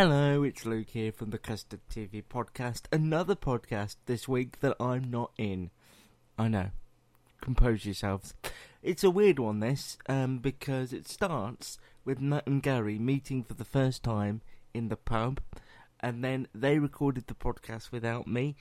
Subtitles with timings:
[0.00, 2.82] Hello, it's Luke here from the Custard TV podcast.
[2.92, 5.72] Another podcast this week that I'm not in.
[6.38, 6.68] I know.
[7.40, 8.32] Compose yourselves.
[8.80, 13.54] It's a weird one, this, um, because it starts with Matt and Gary meeting for
[13.54, 14.40] the first time
[14.72, 15.40] in the pub,
[15.98, 18.54] and then they recorded the podcast without me,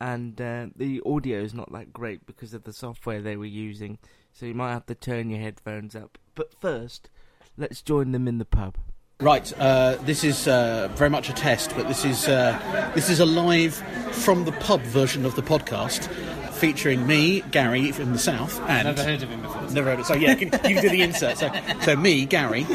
[0.00, 4.00] and uh, the audio is not that great because of the software they were using,
[4.32, 6.18] so you might have to turn your headphones up.
[6.34, 7.08] But first,
[7.56, 8.76] let's join them in the pub.
[9.22, 13.20] Right, uh, this is uh, very much a test, but this is uh, this is
[13.20, 13.74] a live
[14.10, 16.08] from the pub version of the podcast,
[16.54, 19.62] featuring me, Gary from the south, and Never heard of him before.
[19.70, 20.06] never heard of it.
[20.06, 21.38] So yeah, you can, you can do the insert.
[21.38, 21.50] So,
[21.82, 22.66] so me, Gary,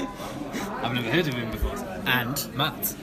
[0.81, 1.75] I've never heard of him before.
[2.05, 2.95] and Matt.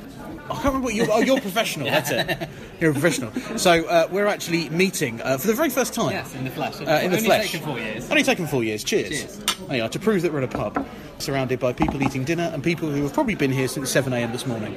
[0.44, 1.06] I can't remember what you.
[1.10, 1.86] Oh, you're professional.
[1.86, 2.48] That's it.
[2.80, 3.32] You're a professional.
[3.56, 6.10] So uh, we're actually meeting uh, for the very first time.
[6.10, 6.74] Yes, in the flesh.
[6.80, 7.52] Uh, in the Only flesh.
[7.52, 8.10] taken four years.
[8.10, 8.82] Only taken four years.
[8.84, 9.08] Cheers.
[9.08, 9.80] Cheers.
[9.80, 10.86] Are, to prove that we're in a pub,
[11.18, 14.32] surrounded by people eating dinner and people who have probably been here since 7 a.m.
[14.32, 14.74] this morning.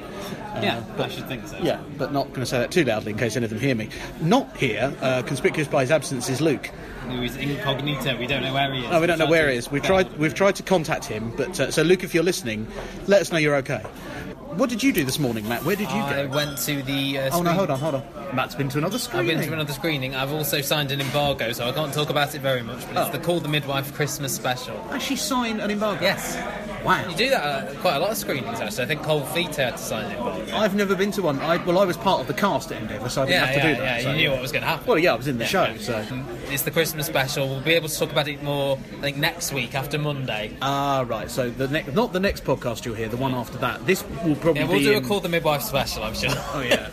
[0.62, 1.58] yeah, I should think so.
[1.58, 3.76] Yeah, but not going to say that too loudly in case any of them hear
[3.76, 3.90] me.
[4.22, 6.68] Not here, uh, conspicuous by his absence, is Luke.
[7.10, 8.18] Who is incognito.
[8.18, 8.88] We don't know where he is.
[8.92, 9.72] Oh, we don't know where he is.
[9.72, 10.16] We've tried.
[10.18, 12.68] We've tried to contact him, but uh, so Luke, if you're listening,
[13.08, 13.84] let us know you're okay.
[14.58, 15.64] What did you do this morning, Matt?
[15.64, 16.02] Where did you go?
[16.06, 16.36] I go?
[16.36, 17.20] went to the.
[17.20, 18.04] Uh, Oh no, hold on, hold on.
[18.36, 19.20] Matt's been to another screening.
[19.20, 19.40] I've screening.
[19.42, 20.16] been to another screening.
[20.16, 22.82] I've also signed an embargo, so I can't talk about it very much.
[22.92, 23.12] But it's Oh.
[23.12, 24.76] the Call the Midwife Christmas special.
[24.92, 26.02] Actually, sign an embargo.
[26.02, 26.36] Yes.
[26.84, 27.08] Wow.
[27.10, 28.84] You do that at quite a lot of screenings, actually.
[28.84, 30.56] I think Cold Feet had to sign an embargo.
[30.56, 31.40] I've never been to one.
[31.42, 33.62] I, well, I was part of the cast at Endeavour, so I didn't Yeah, have
[33.62, 33.98] to yeah, do that.
[33.98, 34.04] yeah.
[34.04, 34.88] so- You knew what was going to happen.
[34.88, 35.98] Well, yeah, I was in the show, so.
[36.12, 37.48] Um, It's the Christmas special.
[37.50, 40.56] We'll be able to talk about it more, I think, next week after Monday.
[40.62, 41.30] Ah, right.
[41.30, 43.86] So the next, not the next podcast you'll hear, the one after that.
[43.86, 46.30] This will probably Yeah, we'll do a Call the Midwife special, I'm sure.
[46.54, 46.90] Oh yeah.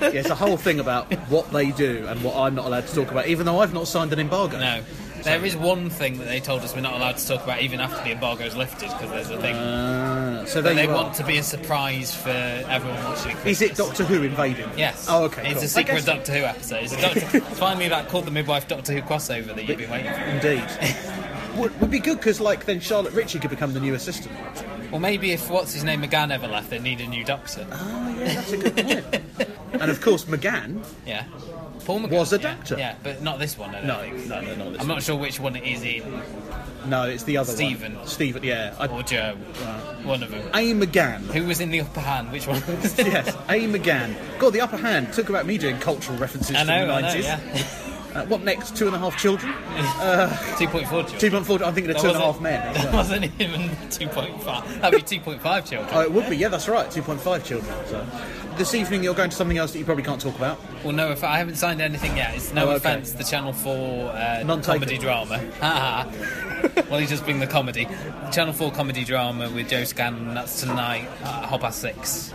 [0.00, 2.94] yeah, it's a whole thing about what they do and what I'm not allowed to
[2.94, 4.58] talk about, even though I've not signed an embargo.
[4.58, 4.82] No.
[5.22, 7.78] There is one thing that they told us we're not allowed to talk about even
[7.78, 10.94] after the embargo is lifted because there's a thing Uh, so they are.
[10.94, 13.36] want to be a surprise for everyone watching.
[13.44, 14.70] Is it Doctor Who invading?
[14.78, 15.06] Yes.
[15.10, 15.42] Oh, okay.
[15.50, 15.64] It's cool.
[15.64, 16.84] a secret Doctor Who episode.
[16.84, 20.12] It's, Doctor, it's finally that called the Midwife Doctor Who crossover that you've been waiting
[20.12, 20.20] for.
[20.20, 20.64] Indeed.
[21.56, 24.34] would, would be good because, like, then Charlotte Ritchie could become the new assistant.
[24.90, 27.66] Well, maybe if what's his name McGann ever left, they need a new Doctor.
[27.70, 29.48] Oh yeah, that's a good point.
[29.82, 30.84] and of course, McGann.
[31.06, 31.24] Yeah.
[31.84, 32.54] Paul McGann Was a yeah.
[32.54, 32.76] Doctor.
[32.78, 33.70] Yeah, but not this one.
[33.74, 34.26] I don't No, think.
[34.26, 34.70] no, no, no.
[34.72, 36.22] This I'm not sure which one it is in,
[36.86, 37.96] No, it's the other Stephen.
[37.96, 38.06] one.
[38.06, 38.42] Stephen.
[38.42, 38.74] Stephen, Yeah.
[38.78, 39.34] I, or Joe.
[40.04, 40.46] One of them.
[40.54, 40.72] A.
[40.74, 41.20] McGann.
[41.32, 42.30] Who was in the upper hand?
[42.32, 42.58] Which one?
[42.58, 43.66] yes, A.
[43.66, 44.14] McGann.
[44.38, 45.12] God, the upper hand.
[45.12, 47.22] Talk about me doing cultural references I know, from the I know, 90s.
[47.22, 47.86] yeah.
[48.14, 48.76] Uh, what next?
[48.76, 49.52] Two and a half children?
[49.52, 51.18] 2.4 children.
[51.20, 51.62] Two point four.
[51.62, 52.74] I'm thinking of That two and a half men.
[52.74, 53.60] That wasn't even
[53.90, 54.80] 2.5.
[54.80, 55.88] That'd be 2.5 children.
[55.92, 56.36] Oh, it would be.
[56.36, 56.88] Yeah, that's right.
[56.88, 57.74] 2.5 children.
[57.86, 58.06] So.
[58.56, 60.58] This evening you're going to something else that you probably can't talk about.
[60.84, 62.34] Well, no, if I haven't signed anything yet.
[62.34, 62.76] It's no Oh, okay.
[62.76, 65.40] offence the Channel 4 uh, comedy drama.
[66.90, 67.86] Well, he's just bring the comedy.
[68.32, 70.34] Channel 4 comedy drama with Joe Scanlon.
[70.34, 72.34] That's tonight at half past six.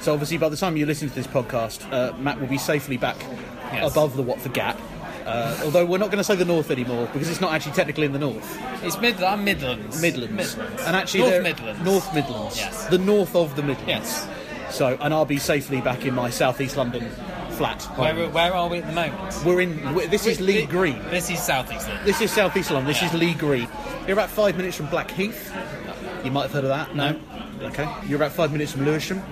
[0.00, 2.98] So obviously, by the time you listen to this podcast, uh, Matt will be safely
[2.98, 3.16] back
[3.72, 3.90] Yes.
[3.90, 4.78] above the Watford Gap.
[5.28, 8.06] Uh, although we're not going to say the north anymore because it's not actually technically
[8.06, 8.58] in the north.
[8.82, 10.00] It's Mid- Midlands.
[10.00, 10.56] Midlands.
[10.56, 10.82] Midlands.
[10.82, 11.82] And actually, North they're- Midlands.
[11.84, 12.56] North Midlands.
[12.56, 12.86] Yes.
[12.86, 13.88] The north of the Midlands.
[13.88, 14.28] Yes.
[14.70, 17.08] So, and I'll be safely back in my southeast London
[17.50, 17.82] flat.
[17.98, 19.44] Where, where are we at the moment?
[19.44, 19.94] We're in.
[19.94, 20.98] we this is Lee Thi- Green.
[21.10, 22.06] This is South East London.
[22.06, 22.86] This is southeast London.
[22.86, 23.68] This is Lee Green.
[24.06, 25.52] You're about five minutes from Blackheath.
[26.24, 26.94] You might have heard of that.
[26.96, 27.18] No.
[27.62, 27.88] Okay.
[28.06, 29.22] You're about five minutes from Lewisham.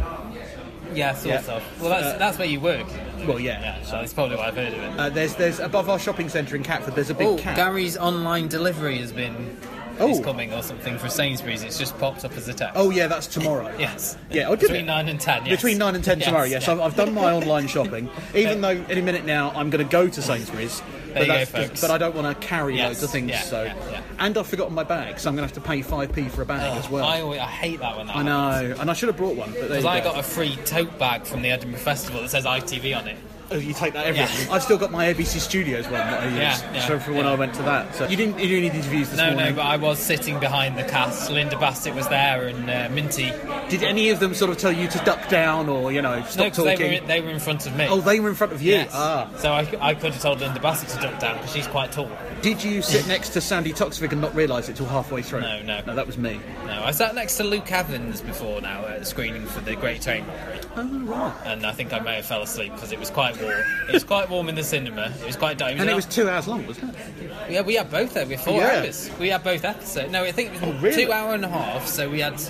[0.94, 1.56] Yeah, sort Yeah.
[1.56, 1.80] of.
[1.80, 2.86] Well, that's, Uh, that's where you work.
[3.26, 3.60] Well, yeah.
[3.60, 4.98] Yeah, so that's probably why I've heard of it.
[5.00, 6.94] Uh, there's there's above our shopping centre in Catford.
[6.94, 7.56] There's a big Oh, cat.
[7.56, 9.56] Gary's online delivery has been
[9.98, 10.10] Oh.
[10.10, 11.62] is coming or something for Sainsbury's.
[11.62, 12.74] It's just popped up as a text.
[12.76, 13.72] Oh yeah, that's tomorrow.
[13.78, 14.18] yes.
[14.30, 14.84] Yeah, oh, between it?
[14.84, 15.46] nine and ten.
[15.46, 15.56] Yes.
[15.56, 16.66] Between 9 and 10 tomorrow, yes.
[16.66, 16.74] yeah.
[16.74, 18.10] I've, I've done my online shopping.
[18.34, 20.82] Even though any minute now I'm going to go to Sainsbury's
[21.16, 23.30] There you go, but I don't want to carry Yes, loads of things.
[23.30, 24.02] yeah, so, yeah, yeah.
[24.18, 26.42] and I've forgotten my bag, so I'm going to have to pay five p for
[26.42, 27.04] a bag as well.
[27.04, 28.10] I, always, I hate that one.
[28.10, 29.52] I know, and I should have brought one.
[29.52, 30.12] Because I go.
[30.12, 33.16] got a free tote bag from the Edinburgh Festival that says ITV on it.
[33.50, 34.28] Oh, you take that everywhere.
[34.40, 34.52] Yeah.
[34.54, 37.26] I've still got my ABC Studios one that I used Yeah, yeah, so for when.
[37.26, 37.94] I went to that.
[37.94, 39.50] So you didn't you didn't need interviews this No, morning.
[39.50, 41.30] no, but I was sitting behind the cast.
[41.30, 43.32] Linda Bassett was there and uh, Minty.
[43.68, 46.24] Did any of them sort of tell you to duck down or you know No,
[46.26, 47.00] stop they talking?
[47.02, 47.86] were, they were in front of me.
[47.88, 48.72] Oh, they were in front of you.
[48.74, 48.90] Yes.
[48.92, 51.92] Ah, So I, I could have told Linda Bassett to duck down because she's quite
[51.92, 52.10] tall.
[52.42, 55.40] did you sit next to Sandi Toksvig and not realise it till halfway through?
[55.42, 55.80] No, no.
[55.86, 56.40] no, that was me.
[56.66, 60.02] No, I sat next to Luke Evans before now at a screening for the Great
[60.02, 60.60] Train Robbery.
[60.76, 61.34] Oh right.
[61.44, 63.64] And I think I may have fell asleep because it was quite warm.
[63.88, 65.12] it was quite warm in the cinema.
[65.20, 65.72] It was quite dark.
[65.78, 67.30] And it was two hours long, wasn't it?
[67.50, 68.26] Yeah, we had both there.
[68.26, 68.80] We had four Yeah.
[68.80, 69.10] hours.
[69.20, 70.10] We had both episodes.
[70.12, 71.04] No, I think it was Oh, really?
[71.06, 71.86] two hour and a half.
[71.86, 72.40] So we had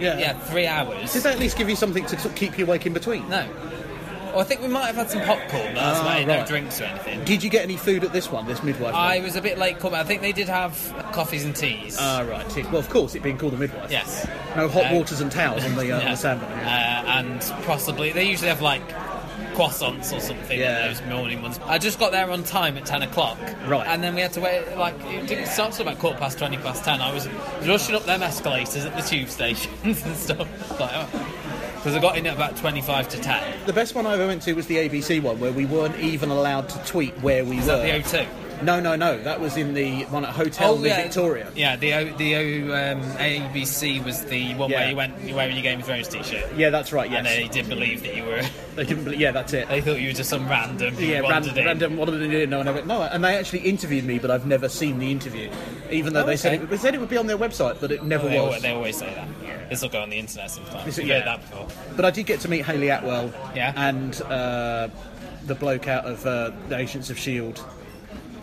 [0.00, 1.12] yeah yeah three hours.
[1.12, 3.28] Did they at least give you something to keep you awake in between?
[3.28, 3.46] No.
[4.32, 6.26] Well, I think we might have had some popcorn, that's Ah, right.
[6.26, 7.24] No drinks or anything.
[7.24, 8.94] Did you get any food at this one, this midwife?
[8.94, 9.24] I one?
[9.24, 9.98] was a bit late coming.
[9.98, 10.74] I think they did have
[11.12, 11.96] coffees and teas.
[11.98, 12.54] Ah, right.
[12.66, 13.90] Well, of course, it being called a midwife.
[13.90, 14.26] yes.
[14.54, 16.10] No hot Um, waters and towels on the, uh, on Yeah.
[16.10, 16.66] the sandbag.
[16.66, 18.82] Uh, and possibly they usually have like
[19.56, 20.58] croissants or something.
[20.58, 20.88] Yeah.
[20.88, 21.58] Those morning ones.
[21.64, 23.38] I just got there on time at ten o'clock.
[23.66, 23.86] Right.
[23.86, 24.76] And then we had to wait.
[24.76, 27.00] Like it didn't start till about quarter past twenty past ten.
[27.00, 27.26] I was
[27.66, 30.46] rushing up them escalators at the tube stations and stuff.
[30.68, 31.96] Because oh.
[31.96, 33.66] I got in at about twenty-five to ten.
[33.66, 36.30] The best one I ever went to was the ABC one, where we weren't even
[36.30, 37.78] allowed to tweet where we Is were.
[37.78, 38.45] that the O2?
[38.62, 39.22] No, no, no.
[39.22, 41.46] That was in the one at Hotel New Victoria.
[41.48, 44.80] Oh, Yeah, the O, the O, um, ABC was the one Yeah.
[44.80, 46.54] where you went, you're wearing your Game of Thrones t-shirt.
[46.56, 47.10] Yeah, that's right.
[47.10, 48.42] Yes, And they didn't believe that you were.
[48.76, 49.04] they didn't.
[49.04, 49.68] Believe, yeah, that's it.
[49.68, 50.94] They thought you were just some random.
[50.98, 51.64] yeah, random, in.
[51.66, 51.96] random.
[51.96, 52.46] What did they do?
[52.46, 55.10] No, and I went no, and they actually interviewed me, but I've never seen the
[55.10, 55.50] interview,
[55.90, 57.90] even though Oh, they said it, they said it would be on their website, but
[57.92, 58.44] it never They was.
[58.46, 59.68] always, they always say that.
[59.68, 60.84] This will go on the internet sometimes.
[60.96, 61.16] This- yeah.
[61.18, 61.66] heard that before.
[61.96, 63.32] But I did get to meet Hayley Atwell.
[63.54, 63.72] Yeah.
[63.76, 64.88] And uh,
[65.44, 67.62] the bloke out of uh, the Agents of Shield.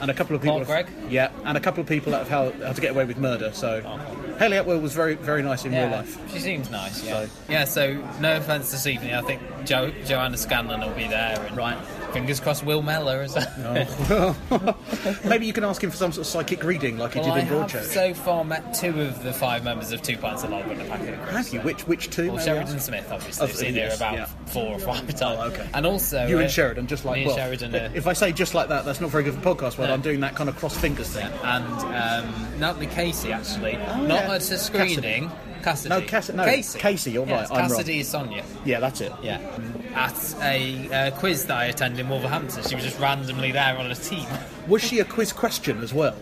[0.04, 0.58] And a couple of people.
[0.58, 0.88] Paul Gregg?
[1.10, 3.52] Yeah, and a couple of people of how, how to get away with murder.
[3.54, 6.18] So, oh, Hayley Atwell was very, very nice in Yeah, real life.
[6.34, 7.02] she seems nice.
[7.02, 7.24] Yeah.
[7.26, 7.64] So- Yeah.
[7.64, 9.14] So no offense this evening.
[9.14, 11.40] I think jo- Joanna Scanlon will be there.
[11.48, 11.78] And Right.
[12.14, 12.64] Fingers crossed.
[12.64, 14.36] Will Mellor is there.
[15.26, 17.42] Maybe you can ask him for some sort of psychic reading, like he Well, I
[17.42, 17.84] did in Broadchurch.
[17.86, 20.84] so far met two of the five members of Two Pints of Lager in the
[20.86, 21.18] packet.
[21.30, 21.60] Have you?
[21.62, 22.32] Which which two?
[22.32, 22.86] Well, Sheridan ask?
[22.86, 23.42] Smith, obviously.
[23.46, 24.26] Oh, I've seen yes, her about yeah.
[24.46, 25.22] four or five times.
[25.40, 25.68] Oh, okay.
[25.74, 26.28] And also.
[26.28, 28.54] You uh, and Sheridan, just like me and well, Sheridan are- If I say just
[28.54, 29.78] like that, that's not very good for podcast.
[29.78, 29.94] Well, No.
[29.96, 31.26] I'm doing that kind of cross fingers thing.
[31.44, 34.34] and um, Natalie Casey actually, Oh, not yeah.
[34.36, 35.30] at a screening.
[35.30, 35.53] Cassidy.
[35.66, 36.80] No, Cassi- no, Casey.
[36.80, 37.78] Casey, you're Yes, right, I'm wrong.
[37.78, 38.44] Cassidy is Sonia.
[38.66, 39.12] Yeah, that's it.
[39.22, 39.40] Yeah,
[39.96, 43.90] at a uh, quiz that I attended in Wolverhampton, she was just randomly there on
[43.90, 44.28] a team.
[44.68, 46.16] Was she a quiz question as well?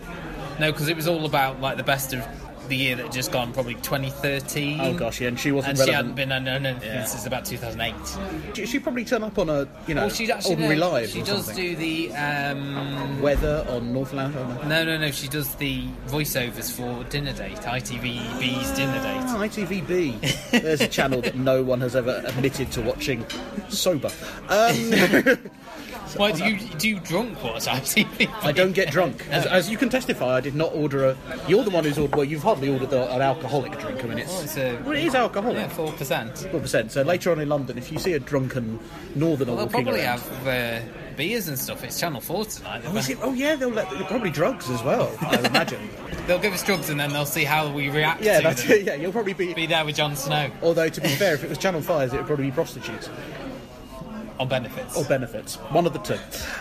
[0.60, 2.24] No, because it was all about like the best of
[2.72, 4.80] the year that had just gone, probably 2013.
[4.80, 8.56] Oh gosh, yeah, and she wasn't And she hadn't been on anything since about 2008.
[8.56, 11.12] She, she probably turn up on a you know Well, she actually ordinary no, lives
[11.12, 11.54] She does something.
[11.56, 14.34] do the um, weather on Northland.
[14.34, 15.10] or- no, no, no.
[15.10, 19.22] She does the voiceovers for Dinner Date, ITVBe's Dinner Date.
[19.24, 20.50] Ah, ITVBe.
[20.62, 23.26] There's a channel that no one has ever admitted to watching
[23.68, 24.10] sober.
[24.48, 25.38] Um,
[26.16, 28.30] Why do you do you drunk watch ITV?
[28.42, 29.26] I don't get drunk.
[29.30, 31.16] As, as you can testify, I did not order a.
[31.48, 32.16] You're the one who's ordered.
[32.16, 34.02] Well, you've hardly ordered the, an alcoholic drink.
[34.04, 34.32] I mean, it's.
[34.38, 35.56] Oh, it's a- well, it is alcoholic.
[35.58, 36.38] Yeah, four percent.
[36.50, 36.92] Four percent.
[36.92, 38.78] So later on in London, if you see a drunken
[39.14, 41.84] northerner Well, they'll walking probably around, have uh, beers and stuff.
[41.84, 42.82] It's Channel Four tonight.
[42.86, 43.18] Oh, is it?
[43.22, 45.14] oh yeah, they'll let probably drugs as well.
[45.20, 45.88] I would imagine.
[46.26, 48.72] They'll give us drugs and then they'll see how we react Yeah, to that's them.
[48.78, 48.82] it.
[48.84, 49.52] Yeah, you'll probably be.
[49.54, 52.18] Be there with Jon Snow Although to be fair, if it was Channel Five, it
[52.18, 53.10] would probably be prostitutes
[54.42, 54.96] on benefits.
[54.96, 55.56] or benefits.
[55.56, 56.18] One of the two.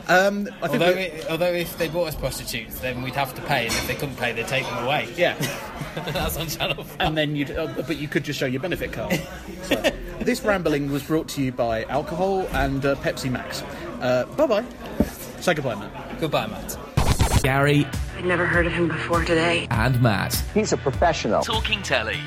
[0.08, 0.82] Um, I think.
[0.82, 3.74] Although, we- it, although if they bought us prostitutes, then we'd have to pay, and
[3.74, 5.08] if they couldn't pay, they'd take them away.
[5.18, 5.36] yeah.
[6.14, 6.98] that's on Channel Four.
[7.02, 9.20] and then you'd, uh, but you could just show your benefit card.
[9.64, 9.76] So,
[10.22, 13.62] this rambling was brought to you by alcohol and uh, Pepsi Max.
[14.00, 14.66] Uh, bye bye.
[15.42, 16.20] Say goodbye, Matt.
[16.20, 16.78] Goodbye, Matt.
[17.44, 17.86] Gary
[18.18, 19.68] I'd never heard of him before today.
[19.72, 20.36] and Matt.
[20.54, 21.42] He's a professional.
[21.42, 22.20] Talking Telly.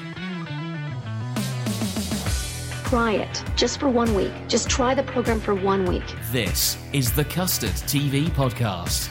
[2.94, 4.30] Try it just for one week.
[4.46, 6.04] Just try the program for one week.
[6.30, 9.08] This is the Custard TV Podcast.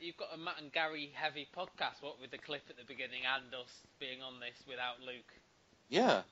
[0.00, 3.22] You've got a Matt and Gary heavy podcast, what with the clip at the beginning
[3.34, 5.32] and us being on this without Luke.
[5.88, 6.22] Yeah.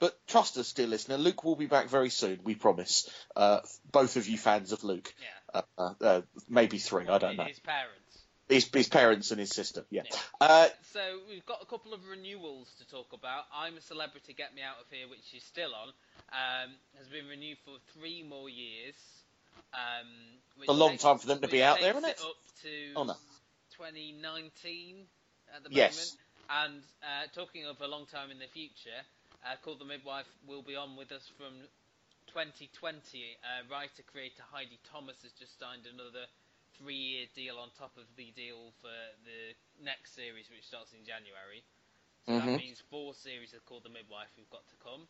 [0.00, 3.08] But trust us, dear listener, Luke will be back very soon, we promise.
[3.36, 3.60] Uh,
[3.92, 5.14] both of you fans of Luke.
[5.20, 5.60] Yeah.
[5.78, 7.44] Uh, uh, uh, maybe three, I don't know.
[7.44, 8.03] His parents.
[8.48, 10.02] His, his parents and his sister, yeah.
[10.10, 10.18] Yeah.
[10.40, 13.44] Uh, So we've got a couple of renewals to talk about.
[13.54, 15.88] I'm a Celebrity, Get Me Out of Here, which is still on,
[16.30, 18.94] um, has been renewed for three more years.
[19.72, 20.06] Um,
[20.58, 22.20] which A long takes- time for them to be out there, isn't it?
[22.20, 23.14] Up to Oh, no.
[23.76, 25.06] 2019
[25.54, 25.96] at the Yes.
[25.96, 26.20] moment.
[26.50, 29.00] And uh, talking of a long time in the future,
[29.46, 31.54] uh, Call the Midwife will be on with us from
[32.28, 36.26] 2020, uh, writer creator Heidi Thomas has just signed another
[36.78, 38.92] three-year deal on top of the deal for
[39.24, 39.54] the
[39.84, 41.64] next series, which starts in January.
[42.26, 42.46] So Mhm.
[42.46, 45.08] that means four series are called The Midwife who've got to come.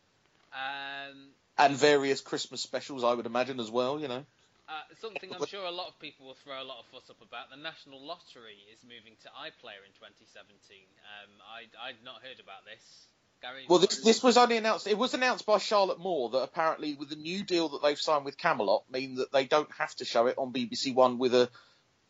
[0.53, 3.99] Um, And various Christmas specials, I would imagine as well.
[3.99, 4.25] You know.
[4.67, 7.21] uh, something I'm sure a lot of people will throw a lot of fuss up
[7.21, 7.49] about.
[7.49, 10.89] The National Lottery is moving to iPlayer in 2017.
[11.21, 13.07] Um, I, I'd not heard about this.
[13.45, 13.65] Gary?
[13.67, 14.87] Well, this, this was only announced.
[14.87, 18.25] It was announced by Charlotte Moore that apparently, with the new deal that they've signed
[18.25, 21.49] with Camelot, mean that they don't have to show it on BBC One with a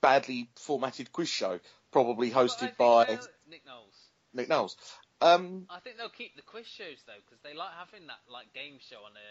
[0.01, 1.59] badly formatted quiz show,
[1.91, 4.09] probably hosted by Nick Knowles.
[4.33, 4.77] Nick Knowles.
[5.21, 8.53] Um, I think they'll keep the quiz shows though, because they like having that like
[8.53, 9.29] game show on a.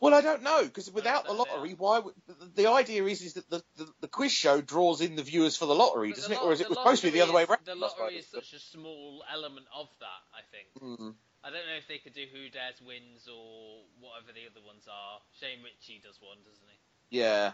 [0.00, 1.98] well, I don't know because without the lottery, why?
[1.98, 5.22] Would, the, the idea is is that the, the, the quiz show draws in the
[5.22, 6.44] viewers for the lottery, But doesn't the it?
[6.44, 7.60] Or is it supposed to be the other way around?
[7.64, 10.22] The lottery is such a small element of that.
[10.32, 11.00] I think.
[11.00, 11.14] Mm.
[11.46, 14.82] I don't know if they could do Who Dares Wins or whatever the other ones
[14.90, 15.20] are.
[15.38, 17.20] Shane Richie does one, doesn't he?
[17.20, 17.52] Yeah.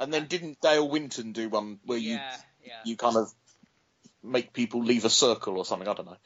[0.00, 2.80] And then didn't Dale Winton do one where you yeah, yeah.
[2.84, 3.32] you kind of
[4.24, 5.86] make people leave a circle or something?
[5.86, 6.12] I don't know.
[6.12, 6.18] Um,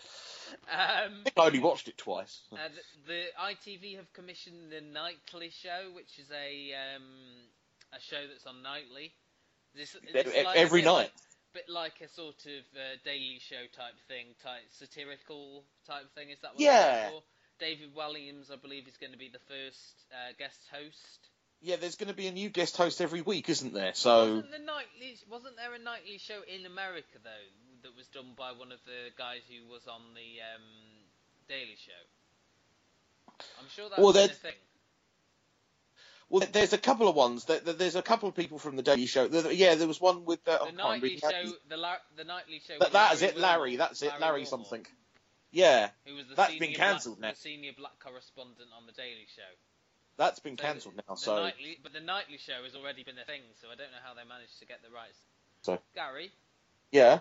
[0.71, 2.41] I think I only watched it twice.
[2.53, 2.57] uh,
[3.07, 7.03] the, the ITV have commissioned the Nightly Show, which is a um,
[7.93, 9.13] a show that's on nightly.
[9.75, 11.11] This, this every bit night.
[11.55, 16.31] Bit like a sort of uh, Daily Show type thing, type satirical type thing.
[16.31, 17.11] Is that what Yeah.
[17.59, 21.29] David Walliams, I believe, is going to be the first uh, guest host.
[21.61, 23.93] Yeah, there's going to be a new guest host every week, isn't there?
[23.95, 25.19] So Wasn't the nightly?
[25.29, 27.49] Wasn't there a nightly show in America though
[27.83, 30.63] that was done by one of the guys who was on the um,
[31.49, 32.05] Daily Show?
[33.59, 34.53] I'm sure that's Well, a thing.
[36.31, 37.45] Well, there's a couple of ones.
[37.47, 39.25] There- there- There's a couple of people from the Daily Show.
[39.27, 41.31] Yeah, there was one with uh, The nightly show,
[41.69, 42.79] the, la- the nightly show.
[42.81, 43.77] That, that is it, Larry.
[43.77, 44.87] That's it, Larry Wilmore, something.
[45.51, 47.35] Yeah, Who was the That's senior been cancelled black, now.
[47.35, 49.43] The senior black correspondent on the Daily Show.
[50.19, 51.15] that's been So cancelled now.
[51.15, 53.91] the So nightly, but the nightly show has already been a thing, so I don't
[53.91, 55.17] know how they managed to get the rights.
[55.63, 56.31] So- Gary,
[56.93, 57.21] yeah,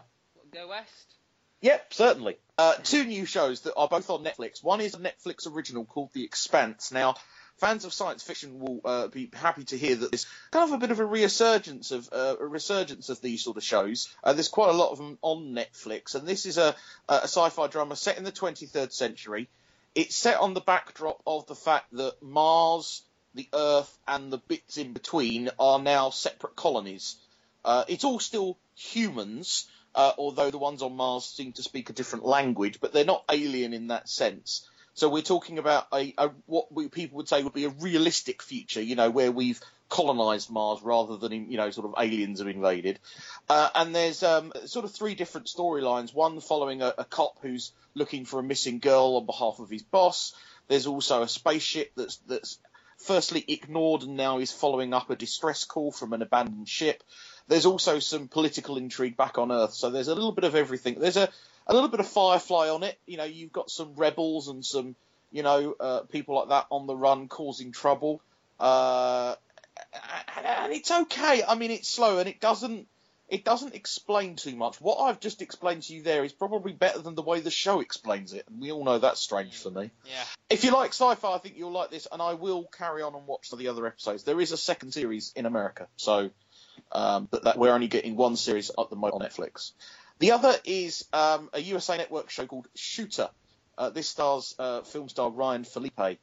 [0.52, 1.16] go west.
[1.62, 2.38] yep, certainly.
[2.58, 4.62] Uh, two new shows that are both on Netflix.
[4.62, 6.92] One is a Netflix original called The Expanse.
[6.92, 7.16] Now,
[7.58, 10.78] fans of science fiction will uh, be happy to hear that there's kind of a
[10.78, 14.14] bit of a resurgence of uh, a resurgence of these sort of shows.
[14.24, 16.76] Uh, there's quite a lot of them on Netflix, and this is a,
[17.10, 19.50] a sci-fi drama set in the 23rd century.
[19.96, 23.02] It's set on the backdrop of the fact that Mars,
[23.34, 27.16] the Earth, and the bits in between are now separate colonies.
[27.66, 31.94] Uh, it's all still humans, uh, although the ones on Mars seem to speak a
[31.94, 34.70] different language, but they're not alien in that sense.
[34.98, 38.42] So we're talking about a, a what we, people would say would be a realistic
[38.42, 42.48] future, you know, where we've colonized Mars rather than you know sort of aliens have
[42.48, 42.98] invaded.
[43.48, 46.16] Uh, and there's um, sort of three different storylines.
[46.16, 49.84] One following a, a cop who's looking for a missing girl on behalf of his
[49.84, 50.34] boss.
[50.68, 52.58] There's also a spaceship that's that's
[52.98, 57.04] firstly ignored and now is following up a distress call from an abandoned ship.
[57.48, 61.00] There's also some political intrigue back on Earth, so there's a little bit of everything.
[61.00, 61.30] There's a,
[61.68, 62.98] a little bit of Firefly on it.
[63.06, 64.96] You know, you've got some rebels and some,
[65.32, 68.22] you know, uh, people like that on the run causing trouble.
[68.60, 69.36] Uh,
[70.64, 71.44] and it's okay.
[71.48, 72.88] I mean, it's slow and it doesn't
[73.30, 74.80] it doesn't explain too much.
[74.80, 77.82] What I've just explained to you there is probably better than the way the show
[77.82, 79.92] explains it, and we all know that's strange for me.
[80.06, 80.24] Yeah.
[80.50, 83.28] If you like sci-fi, I think you'll like this, and I will carry on and
[83.28, 84.24] watch the other episodes.
[84.24, 86.30] There is a second series in America, so
[86.92, 89.74] um, but that we're only getting one series at the moment on Netflix.
[90.20, 93.30] The other is um, a USA Network show called Shooter.
[93.78, 96.18] Uh, this stars uh, film star Ryan Phillippe,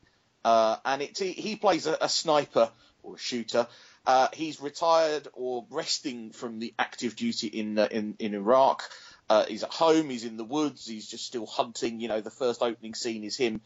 [0.45, 2.71] uh, and it, he, plays a, a sniper
[3.05, 3.69] or a shooter.
[4.05, 8.83] Uh, he's retired or resting from the active duty in uh, in in Iraq.
[9.31, 10.11] Uh, he's at home.
[10.11, 10.87] He's in the woods.
[10.87, 12.01] He's just still hunting.
[12.01, 13.61] You know, the first opening scene is him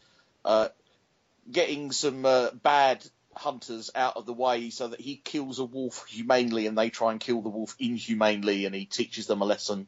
[1.51, 2.21] getting some
[2.61, 3.03] bad
[3.35, 7.11] hunters out of the way so that he kills a wolf humanely and they try
[7.11, 9.87] and kill the wolf inhumanely and he teaches them a lesson.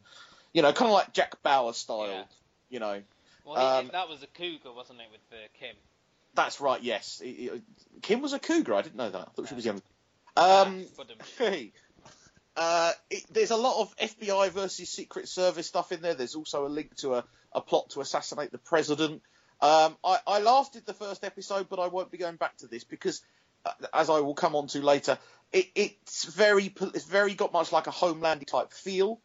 [0.53, 2.07] You know, kind of like Jack Bauer style.
[2.07, 2.23] Yeah.
[2.69, 3.01] You know,
[3.45, 5.75] Well, he, Um, that was a cougar, wasn't it, with uh, Kim?
[6.33, 6.81] that's right.
[6.81, 7.61] Yes, He- he-
[8.01, 8.73] Kim was a cougar.
[8.73, 9.27] I didn't know that.
[9.27, 9.81] I thought she was young.
[10.37, 10.85] Um,
[11.37, 11.73] Hey.
[12.55, 16.13] Uh, it, there's a lot of FBI versus Secret Service stuff in there.
[16.13, 19.21] There's also a link to a, a plot to assassinate the president.
[19.61, 22.83] Um, I, I lasted the first episode, but I won't be going back to this
[22.83, 23.21] because,
[23.65, 25.17] uh, as I will come on to later,
[25.53, 29.21] it, it's very it's very got much like a Homeland type feel,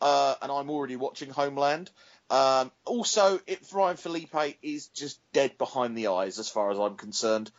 [0.00, 1.90] uh, and I'm already watching Homeland.
[2.30, 6.96] Um, also, it, Ryan Phillippe is just dead behind the eyes as far as I'm
[6.96, 7.50] concerned.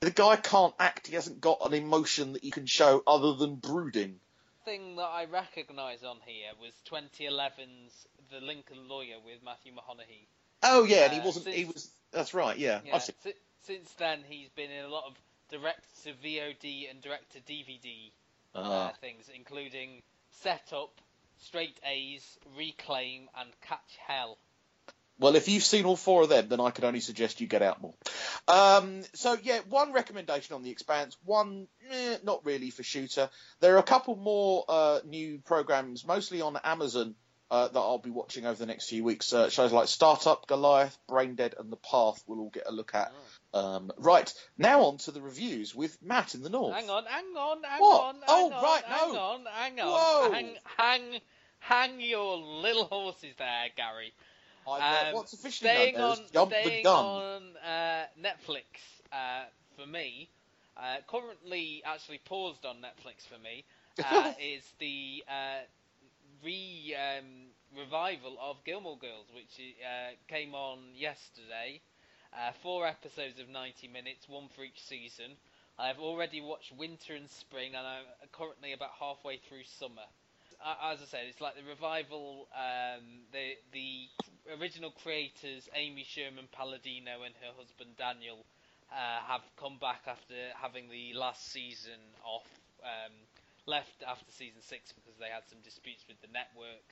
[0.00, 1.06] The guy can't act.
[1.06, 4.18] He hasn't got an emotion that he can show other than brooding.
[4.64, 10.26] thing that I recognise on here was 2011's The Lincoln Lawyer with Matthew McConaughey.
[10.62, 11.48] Oh yeah, and he Uh, wasn't.
[11.48, 11.88] He was.
[12.10, 12.58] That's right.
[12.58, 13.12] Yeah, Yeah, si-
[13.62, 15.14] since then he's been in a lot of
[15.50, 18.10] direct to VOD and direct to DVD
[18.54, 18.92] uh, Ah.
[19.00, 21.00] things, including Setup,
[21.38, 24.38] Straight A's, Reclaim, and Catch Hell.
[25.18, 27.62] Well, if you've seen all four of them, then I could only suggest you get
[27.62, 27.94] out more.
[28.48, 33.30] Um, so yeah, one recommendation on the Expanse, one eh, not really for Shooter.
[33.60, 37.14] There are a couple more uh, new programs, mostly on Amazon,
[37.50, 39.32] uh, that I'll be watching over the next few weeks.
[39.32, 42.22] Uh, shows like Startup, Goliath, Brain Dead, and The Path.
[42.26, 43.12] We'll all get a look at.
[43.54, 46.74] Um, right now, on to the reviews with Matt in the North.
[46.74, 48.00] Hang on, hang on, hang What?
[48.02, 48.14] on.
[48.16, 49.18] Hang Oh, on, right, hang no.
[49.20, 49.86] on, hang on.
[49.86, 50.32] Whoa.
[50.32, 51.20] Hang, hang,
[51.60, 54.12] hang your little horses there, Gary.
[54.66, 57.04] Uh, Um, what's officially staying on, Jump the staying Gun.
[57.04, 58.64] on uh, Netflix
[59.12, 59.44] uh,
[59.76, 60.28] for me,
[60.76, 63.64] uh, currently actually paused on Netflix for me,
[64.04, 65.60] uh, is the uh,
[66.44, 71.80] re um, revival of Gilmore Girls, which uh, came on yesterday.
[72.32, 75.32] Uh, four episodes of 90 minutes, one for each season.
[75.78, 80.08] I've already watched Winter and Spring, and I'm currently about halfway through Summer.
[80.64, 82.48] As I said, it's like the revival.
[82.56, 84.08] Um, the the
[84.58, 88.44] original creators, Amy Sherman Palladino and her husband Daniel,
[88.90, 92.46] uh, have come back after having the last season off.
[92.82, 93.12] Um,
[93.66, 96.86] left after season six because they had some disputes with the network.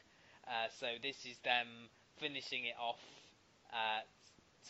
[0.46, 1.88] Uh, so this is them
[2.18, 3.00] finishing it off
[3.72, 4.02] uh,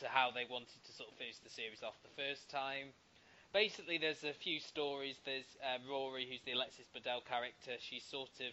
[0.00, 2.92] to how they wanted to sort of finish the series off the first time.
[3.52, 5.16] Basically, there's a few stories.
[5.24, 7.78] There's uh, Rory, who's the Alexis Bledel character.
[7.78, 8.52] She's sort of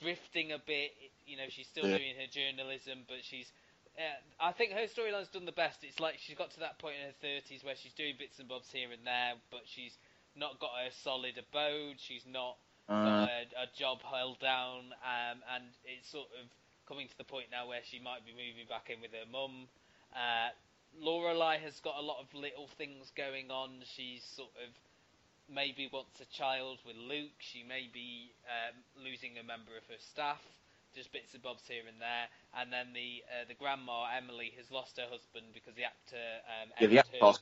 [0.00, 0.92] drifting a bit.
[1.26, 1.98] You know, she's still Yeah.
[1.98, 3.50] doing her journalism, but she's.
[3.96, 5.84] Uh, I think her storyline's done the best.
[5.84, 8.48] It's like she's got to that point in her 30s where she's doing bits and
[8.48, 9.96] bobs here and there, but she's
[10.36, 11.96] not got a solid abode.
[11.98, 13.26] She's not Uh,
[13.56, 16.46] a, a job held down, um, and it's sort of
[16.86, 19.68] coming to the point now where she might be moving back in with her mum.
[20.14, 20.50] Uh,
[21.00, 23.82] Lorelai has got a lot of little things going on.
[23.84, 24.70] She's sort of
[25.48, 27.36] maybe wants a child with Luke.
[27.40, 30.40] She may be um, losing a member of her staff.
[30.94, 34.70] Just bits and bobs here and there, and then the uh, the grandma Emily has
[34.70, 37.34] lost her husband because the actor um, yeah, the Edward actor Herman-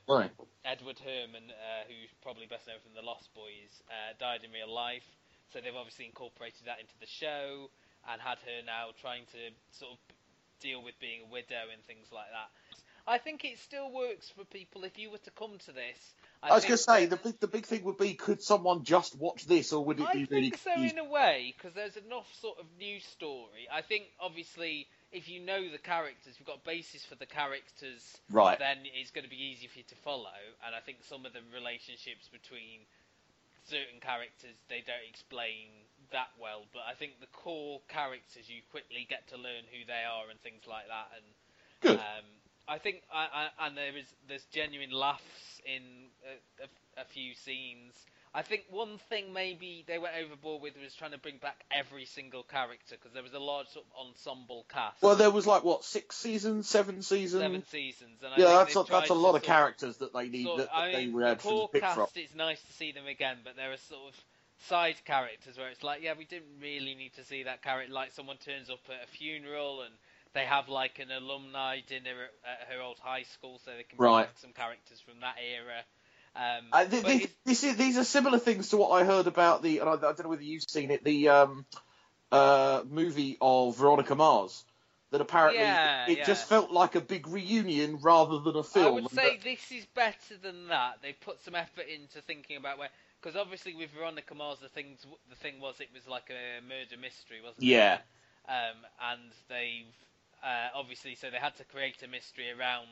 [0.65, 4.73] Edward Herman, uh, who's probably best known from The Lost Boys, uh, died in real
[4.73, 5.05] life.
[5.53, 7.69] So they've obviously incorporated that into the show
[8.09, 9.99] and had her now trying to sort of
[10.59, 12.49] deal with being a widow and things like that.
[13.05, 15.99] I think it still works for people if you were to come to this.
[16.41, 18.83] I, I, was going to say the big the big thing would be could someone
[18.83, 21.53] just watch this or would it I be really I think so in a way
[21.55, 23.67] because there's enough sort of new story.
[23.71, 28.17] I think obviously if you know the characters, you've got a basis for the characters,
[28.31, 28.57] Right.
[28.57, 30.41] Then it's going to be easy for you to follow.
[30.65, 32.81] And I think some of the relationships between
[33.65, 36.65] certain characters they don't explain that well.
[36.73, 40.39] But I think the core characters you quickly get to learn who they are and
[40.41, 41.09] things like that.
[41.15, 41.27] And
[41.81, 41.99] Good.
[41.99, 42.27] um,
[42.67, 47.33] I think, I, I, and there is there's genuine laughs in a, a, a few
[47.35, 47.93] scenes.
[48.35, 52.05] I think one thing maybe they went overboard with was trying to bring back every
[52.05, 55.01] single character because there was a large sort of ensemble cast.
[55.03, 57.43] Well, there was like what six seasons, seven seasons.
[57.43, 60.45] seven seasons, and I yeah, that's a, that's a lot of characters that they need
[60.45, 62.07] sort that, of- that they mean, were the had to pick cast, from.
[62.15, 64.23] it's nice to see them again, but there are sort of
[64.67, 67.93] side characters where it's like, yeah, we didn't really need to see that character.
[67.93, 69.93] Like someone turns up at a funeral and
[70.33, 74.11] they have like an alumni dinner at, her old high school, so they can bring
[74.11, 74.25] Right.
[74.25, 75.83] back some characters from that era.
[76.35, 79.61] Um, Uh, th- th- this is, these are similar things to what I heard about
[79.61, 81.65] the, and I, I don't know whether you've seen it, the um,
[82.31, 84.63] uh, movie of Veronica Mars.
[85.11, 86.25] That apparently Yeah, it yeah.
[86.25, 88.87] just felt like a big reunion rather than a film.
[88.87, 91.03] I would say that- this is better than that.
[91.03, 92.89] They've put some effort into thinking about where,
[93.21, 96.97] because obviously with Veronica Mars, the things the thing was it was like a murder
[96.99, 97.99] mystery, wasn't Yeah.
[97.99, 98.01] it?
[98.49, 98.77] Um,
[99.11, 99.93] and they've
[100.43, 102.87] uh, obviously so they had to create a mystery around.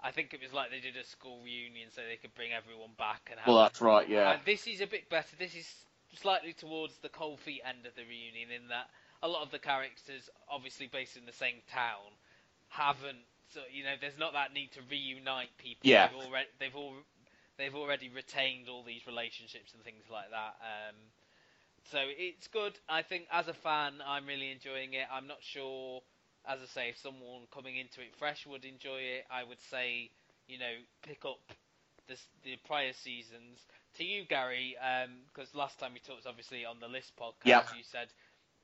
[0.00, 2.90] I think it was like they did a school reunion so they could bring everyone
[2.98, 3.48] back and have.
[3.48, 4.08] well, that's right.
[4.08, 4.32] Yeah.
[4.32, 5.34] And this is a bit better.
[5.38, 5.66] This is
[6.14, 8.90] slightly towards the cold feet end of the reunion in that
[9.22, 12.14] a lot of the characters, obviously based in the same town,
[12.68, 13.26] haven't.
[13.52, 15.82] So you know, there's not that need to reunite people.
[15.82, 16.08] Yeah.
[16.08, 16.94] They've already they've all
[17.56, 20.54] they've already retained all these relationships and things like that.
[20.62, 20.94] Um,
[21.90, 22.78] so it's good.
[22.88, 25.06] I think as a fan, I'm really enjoying it.
[25.12, 26.02] I'm not sure,
[26.48, 29.26] as I say, if someone coming into it fresh would enjoy it.
[29.30, 30.10] I would say,
[30.48, 31.40] you know, pick up
[32.08, 33.66] this, the prior seasons.
[33.98, 34.76] To you, Gary,
[35.32, 37.62] because last time we talked, obviously on the list podcast, Yeah.
[37.76, 38.08] you said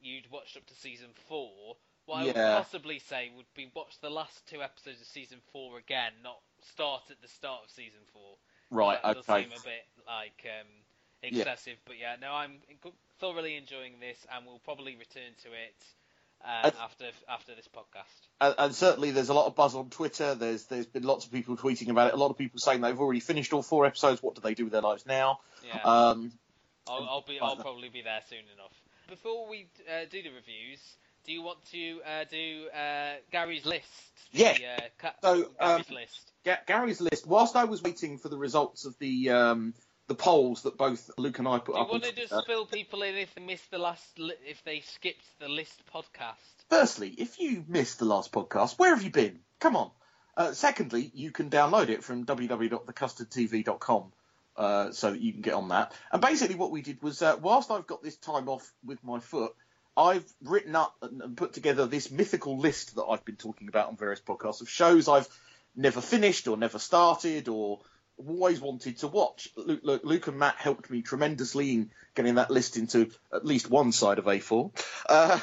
[0.00, 1.76] you'd watched up to season four.
[2.06, 5.78] What I would possibly say would be watch the last two episodes of season four
[5.78, 8.36] again, not start at the start of season four.
[8.70, 9.44] Right, That does okay.
[9.44, 10.66] seem a bit like um,
[11.22, 12.60] excessive, but yeah, no, I'm
[13.18, 15.84] thoroughly enjoying this, and we'll probably return to it
[16.44, 18.28] uh, after after this podcast.
[18.40, 20.34] And, and, certainly, there's a lot of buzz on Twitter.
[20.34, 22.14] There's there's been lots of people tweeting about it.
[22.14, 24.22] A lot of people saying they've already finished all four episodes.
[24.22, 25.40] What do they do with their lives now?
[25.66, 25.80] Yeah.
[25.82, 26.32] Um,
[26.86, 28.72] I'll, I'll be I'll probably be there soon enough.
[29.08, 30.80] Before we uh, do the reviews,
[31.24, 33.88] do you want to uh, do uh, Gary's list?
[34.32, 34.78] The, yeah.
[34.78, 36.32] Uh, ca- so Gary's um, list.
[36.66, 37.26] Gary's list.
[37.26, 39.74] Whilst I was waiting for the results of the um,
[40.06, 41.88] the polls that both Luke and I put do up.
[41.88, 44.80] you want to just fill people in if they missed the last li- if they
[44.80, 46.34] skipped the list podcast?
[46.68, 49.40] Firstly, if you missed the last podcast, where have you been?
[49.60, 49.90] Come on.
[50.36, 54.12] Uh, secondly, you can download it from www.thecustardtv.com.
[54.56, 55.92] Uh, so that you can get on that.
[56.12, 59.18] And basically, what we did was, uh, whilst I've got this time off with my
[59.18, 59.52] foot,
[59.96, 63.96] I've written up and put together this mythical list that I've been talking about on
[63.96, 65.26] various podcasts of shows I've
[65.74, 67.80] never finished or never started or
[68.16, 69.48] always wanted to watch.
[69.56, 73.70] Luke, Luke, Luke, and Matt helped me tremendously in getting that list into at least
[73.70, 74.70] one side of A4.
[75.08, 75.40] Uh,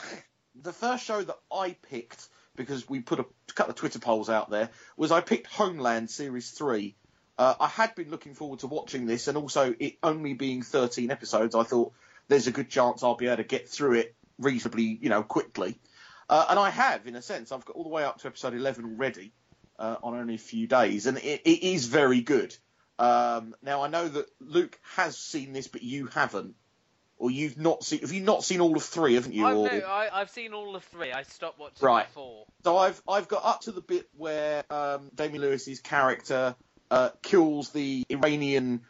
[0.61, 4.49] the first show that I picked, because we put a couple of Twitter polls out
[4.49, 6.95] there, was I picked Homeland Series 3
[7.41, 11.09] uh, I had been looking forward to watching this, and also it only being 13
[11.09, 11.91] episodes, I thought
[12.27, 15.79] there's a good chance I'll be able to get through it reasonably, you know, quickly.
[16.29, 17.51] Uh, and I have, in a sense.
[17.51, 19.33] I've got all the way up to episode 11 already
[19.81, 22.55] uh, on only a few days, and it, it is very good.
[22.99, 26.53] Um, now I know that Luke has seen this, but you haven't,
[27.17, 28.01] or you've not seen.
[28.01, 29.15] Have you not seen all of three?
[29.15, 29.45] Haven't you?
[29.45, 29.71] I've, or...
[29.71, 31.11] no, I, have seen all of three.
[31.11, 32.07] I stopped watching right.
[32.09, 32.45] four.
[32.63, 36.55] So I've I've got up to the bit where um, Damian Lewis's character
[36.91, 38.81] uh, kills the Iranian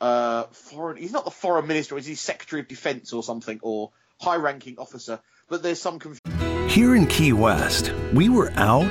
[0.00, 0.96] uh, foreign.
[0.96, 1.94] He's not the foreign minister.
[1.94, 5.20] He's his secretary of defense or something, or high-ranking officer.
[5.48, 6.68] But there's some confusion.
[6.68, 8.90] Here in Key West, we were out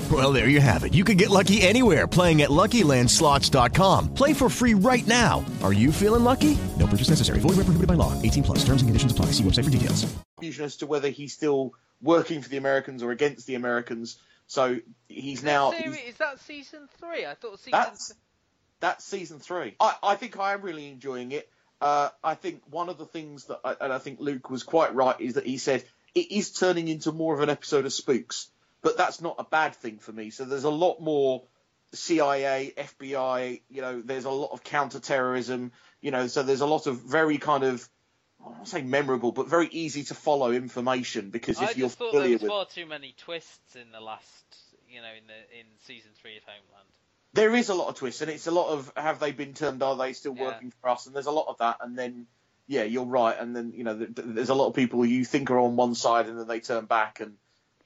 [0.11, 0.93] Well, there you have it.
[0.93, 4.13] You can get lucky anywhere playing at LuckyLandSlots.com.
[4.13, 5.45] Play for free right now.
[5.63, 6.57] Are you feeling lucky?
[6.77, 7.39] No purchase necessary.
[7.39, 8.19] Void where prohibited by law.
[8.21, 8.65] 18 plus.
[8.65, 9.27] Terms and conditions apply.
[9.27, 10.13] See website for details.
[10.35, 14.17] Confusion as to whether he's still working for the Americans or against the Americans.
[14.47, 15.71] So he's now.
[15.71, 17.25] Series, is that season three?
[17.25, 17.71] I thought season.
[17.71, 18.13] That's,
[18.81, 19.75] that's season three.
[19.79, 21.49] I, I think I am really enjoying it.
[21.79, 24.93] Uh, I think one of the things that, I, and I think Luke was quite
[24.93, 28.49] right, is that he said it is turning into more of an episode of Spooks,
[28.81, 30.29] but that's not a bad thing for me.
[30.29, 31.43] So there's a lot more
[31.93, 36.87] CIA, FBI, you know, there's a lot of counter-terrorism, you know, so there's a lot
[36.87, 37.87] of very kind of,
[38.43, 42.11] I won't say memorable, but very easy to follow information because if I you're thought
[42.11, 44.45] familiar there was with, far too many twists in the last,
[44.89, 46.87] you know, in the in season three of Homeland.
[47.33, 49.83] there is a lot of twists, and it's a lot of have they been turned?
[49.83, 50.43] Are they still Yeah.
[50.43, 51.05] working for us?
[51.05, 52.25] And there's a lot of that, and then
[52.67, 55.23] yeah, you're right, and then you know th- th- there's a lot of people you
[55.25, 57.37] think are on one side, and then they turn back, and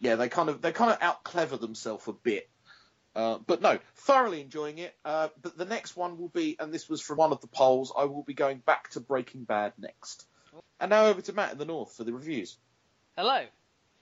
[0.05, 2.49] yeah, they kind of they kind of out clever themselves a bit.
[3.15, 4.93] Uh, but no, thoroughly enjoying it.
[5.05, 7.93] Uh, but the next one will be, and this was from one of the polls,
[7.97, 10.27] I will be going back to Breaking Bad next.
[10.79, 12.57] And now over to Matt in the North for the reviews.
[13.17, 13.45] Hello.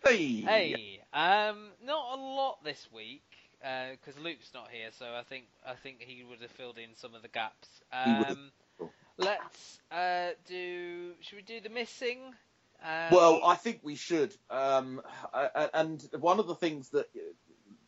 [0.03, 0.41] Hey.
[0.41, 0.99] Hey.
[1.13, 3.23] Um, not a lot this week
[3.59, 7.15] because Luke's not here, so I think I think he would have filled in some
[7.15, 7.69] of the gaps.
[8.03, 8.37] He would have.
[8.37, 11.11] Um, let's uh, do.
[11.21, 12.33] Should we do the missing?
[12.83, 14.35] Um, Well, I think we should.
[14.49, 15.01] Um,
[15.33, 17.19] I- I- and one of the things that uh,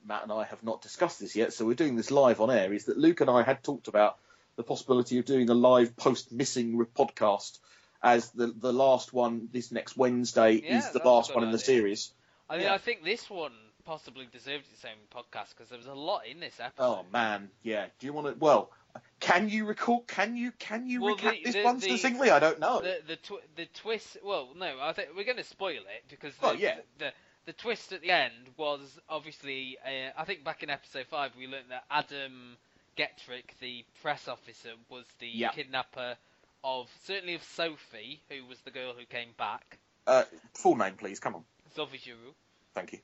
[0.05, 2.71] Matt and I have not discussed this yet, so we're doing this live on air,
[2.73, 4.17] is that Luke and I had talked about
[4.55, 7.59] the possibility of doing a live post missing podcast
[8.03, 11.55] as the the last one this next Wednesday Yeah, is the last one in the
[11.57, 11.65] idea.
[11.65, 12.13] series.
[12.49, 12.73] I mean, yeah.
[12.73, 13.51] I think this one
[13.83, 14.91] possibly deserved its own
[15.23, 16.83] podcast because there was a lot in this episode.
[16.83, 17.87] Oh man, yeah.
[17.99, 18.33] Do you want to?
[18.39, 18.71] Well,
[19.19, 20.01] can you recall?
[20.07, 22.29] Can you can you Well, recap the- this the- one succinctly?
[22.31, 22.81] I don't know.
[22.81, 24.17] The the, tw- the twist.
[24.23, 26.77] Well, no, I think we're going to spoil it because the, Well, yeah.
[26.99, 27.11] the
[27.45, 29.77] the twist at the end was obviously.
[29.85, 32.57] Uh, I think back in episode five we learned that Adam
[32.97, 35.49] Gettrick, the press officer, was the Yeah.
[35.51, 36.17] kidnapper
[36.63, 39.77] of certainly of Sophie, who was the girl who came back.
[40.07, 41.19] Uh, full name, please.
[41.19, 41.43] Come on.
[41.75, 42.33] Sophie Giroux.
[42.73, 42.99] Thank you.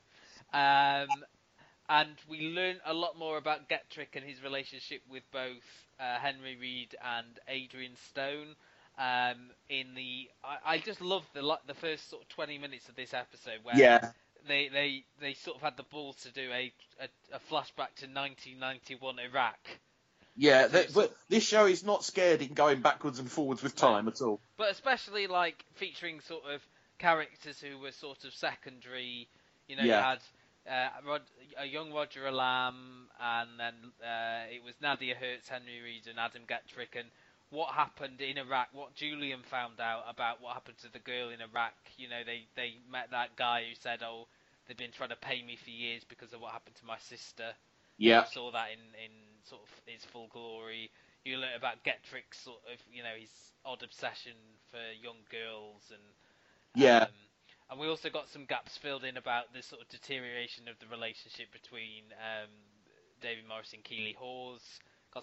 [0.52, 1.08] Um,
[1.88, 5.62] and we learn a lot more about Gettrick and his relationship with both
[6.00, 8.54] uh, Henry Reed and Adrian Stone.
[8.98, 12.88] Um, in the, I, I just love the lo- the first sort of 20 minutes
[12.88, 14.10] of this episode where Yeah.
[14.46, 18.06] they, they they sort of had the balls to do a a, a flashback to
[18.06, 19.58] 1991 Iraq.
[20.36, 24.08] Yeah, that, but this show is not scared in going backwards and forwards with time
[24.08, 24.40] at all.
[24.56, 26.62] But especially like featuring sort of
[26.98, 29.28] characters who were sort of secondary.
[29.68, 29.98] You know, Yeah.
[29.98, 30.18] you had
[30.68, 31.22] uh, Rod,
[31.58, 36.42] a young Roger Allam, and then uh, it was Nadia Hertz, Henry Reed, and Adam
[36.46, 37.10] Gettrick, and
[37.50, 41.40] what happened in Iraq, what Julien found out about what happened to the girl in
[41.40, 41.74] Iraq.
[41.96, 44.28] You know, they they met that guy who said, "Oh,
[44.66, 47.54] they've been trying to pay me for years because of what happened to my sister."
[47.98, 48.18] Yeah.
[48.18, 49.12] You saw that in, in
[49.44, 50.90] sort of his full glory.
[51.24, 54.36] You learn about Gettrick's sort of, you know, his odd obsession
[54.70, 56.02] for young girls and
[56.74, 57.06] Yeah.
[57.06, 57.31] um,
[57.72, 60.86] and we also got some gaps filled in about the sort of deterioration of the
[60.94, 62.48] relationship between um,
[63.20, 64.60] David Morris and Keeley Hawes.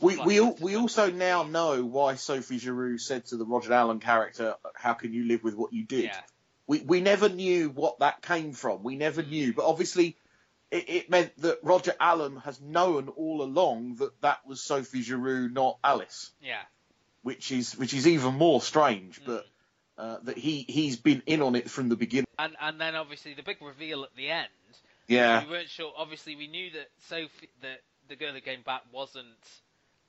[0.01, 3.99] We we al- we also now know why Sophie Giroux said to the Roger Allam
[3.99, 6.19] character, "How can you live with what you did?" Yeah.
[6.67, 8.83] We we never knew what that came from.
[8.83, 10.17] We never knew, but obviously.
[10.71, 15.49] It, it meant that Roger Allam has known all along that that was Sophie Giroux,
[15.49, 16.61] not Alice, Yeah.
[17.23, 19.19] which is which is even more strange.
[19.19, 19.25] Mm.
[19.25, 19.47] But
[19.99, 22.27] uh, that he he's been in on it from the beginning.
[22.39, 24.47] And and then obviously the big reveal at the end.
[25.07, 25.43] Yeah.
[25.43, 25.91] We weren't sure.
[25.97, 29.25] Obviously, we knew that Sophie, that the girl who came back wasn't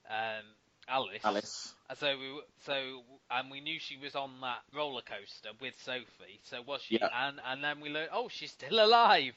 [0.08, 0.44] um,
[0.88, 1.22] Alice.
[1.24, 1.74] Alice.
[1.88, 6.40] And So we so and we knew she was on that roller coaster with Sophie.
[6.44, 6.98] So was she?
[7.00, 7.08] Yeah.
[7.12, 9.34] And and then we learned, oh, she's still alive.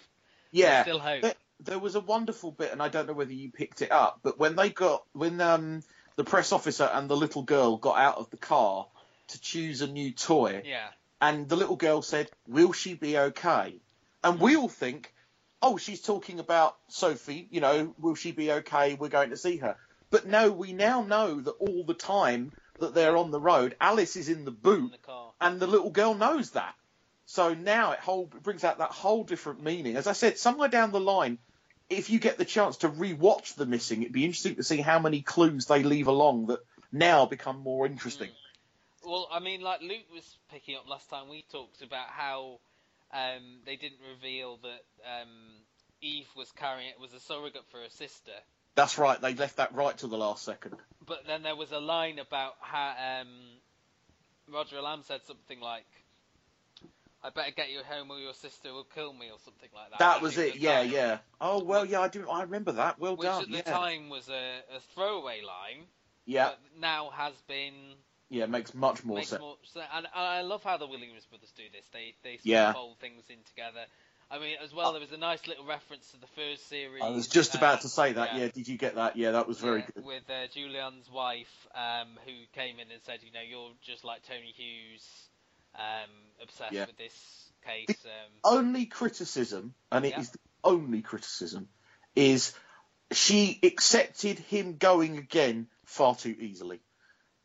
[0.52, 1.22] Yeah, There's still hope.
[1.24, 4.20] There, there was a wonderful bit, and I don't know whether you picked it up,
[4.22, 5.82] but when they got when um
[6.16, 8.86] the press officer and the little girl got out of the car
[9.28, 10.90] to choose a new toy, Yeah.
[11.22, 13.82] and the little girl said, "Will she be okay?"
[14.24, 15.14] And we all think,
[15.62, 17.48] "Oh, she's talking about Sophie.
[17.52, 18.96] You know, will she be okay?
[18.96, 19.78] We're going to see her."
[20.10, 24.16] But no, we now know that all the time that they're on the road, Alice
[24.16, 24.94] is in the boot,
[25.42, 26.76] and the little girl knows that.
[27.26, 29.96] So now it whole it brings out that whole different meaning.
[29.96, 31.40] As I said, somewhere down the line,
[31.90, 35.00] if you get the chance to re-watch the missing, it'd be interesting to see how
[35.00, 36.60] many clues they leave along that
[36.92, 38.30] now become more interesting.
[39.06, 42.60] Well, I mean, like Luke was picking up last time we talked about how
[43.14, 45.30] um, they didn't reveal that um,
[46.02, 48.32] Eve was carrying it was a surrogate for her sister.
[48.76, 49.20] That's right.
[49.22, 50.76] They left that right till the last second.
[51.06, 53.28] But then there was a line about how um,
[54.52, 55.86] Roger Lamb said something like,
[57.24, 60.00] "I better get you home, or your sister will kill me," or something like that.
[60.00, 60.56] That I was it.
[60.56, 60.90] Yeah, line.
[60.90, 61.18] yeah.
[61.40, 62.02] Oh well, yeah.
[62.02, 62.28] I do.
[62.28, 63.00] I remember that.
[63.00, 63.40] Well Which done.
[63.42, 63.78] Which at the yeah.
[63.78, 65.86] time was a, a throwaway line.
[66.26, 66.50] Yeah.
[66.50, 67.74] But now has been
[68.34, 69.40] Yeah, makes much more makes sense.
[69.42, 69.86] more sense.
[69.94, 71.86] And I love how the Williams brothers do this.
[71.94, 72.70] They they sort Yeah.
[72.70, 73.86] of fold things in together.
[74.32, 77.04] I mean, as well, there was a nice little reference to the first series.
[77.04, 78.34] I was just uh, about to say that.
[78.34, 78.42] yeah.
[78.46, 78.48] Yeah.
[78.50, 79.16] Did you get that?
[79.16, 80.06] Yeah, that was very yeah, good.
[80.06, 84.24] With uh, Julien's wife, um, who came in and said, you know, you're just like
[84.24, 85.08] Tony Hughes,
[85.76, 86.10] um,
[86.42, 86.86] obsessed Yeah.
[86.88, 87.96] with this case.
[88.06, 91.68] Um, only criticism, and it is the only criticism,
[92.16, 92.54] is
[93.12, 96.80] she accepted him going again far too easily.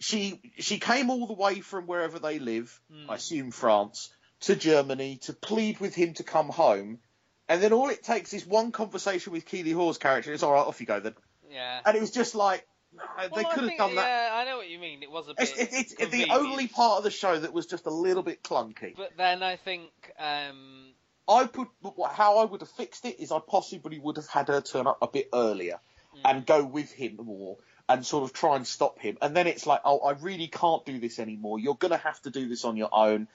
[0.00, 3.10] She she came all the way from wherever they live, Hmm.
[3.10, 7.00] I assume France, to Germany to plead with him to come home,
[7.48, 10.32] and then all it takes is one conversation with Keeley Hawes' character.
[10.32, 11.14] It's all right, off you go then.
[11.50, 11.80] yeah.
[11.84, 14.06] And it was just like uh, Well, they I could have think- done that.
[14.06, 15.02] Yeah, I know what you mean.
[15.02, 15.52] It was a bit.
[15.58, 18.42] It's, it's, it's the only part of the show that was just a little bit
[18.44, 18.96] clunky.
[18.96, 19.90] But then I think.
[20.18, 20.92] Um,
[21.30, 21.68] I put
[22.12, 24.98] how I would have fixed it is I possibly would have had her turn up
[25.02, 25.78] a bit earlier
[26.24, 27.58] and go with him more
[27.88, 29.16] and sort of try and stop him.
[29.22, 31.58] And then it's like, oh, I really can't do this anymore.
[31.58, 33.28] You're going to have to do this on your own.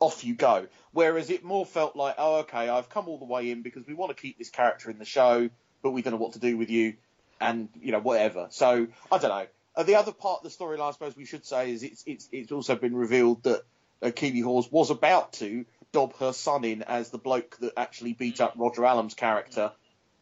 [0.00, 0.66] Off you go.
[0.92, 3.94] Whereas it more felt like, oh, okay, I've come all the way in because we
[3.94, 5.48] want to keep this character in the show,
[5.82, 6.94] but we don't know what to do with you,
[7.40, 8.48] and you know whatever.
[8.50, 9.46] So I don't know.
[9.76, 12.28] Uh, the other part of the storyline, I suppose we should say, is it's it's
[12.32, 13.62] it's also been revealed that
[14.02, 18.12] uh, Keeley Hawes was about to dob her son in as the bloke that actually
[18.12, 19.72] beat up Roger Allam's character,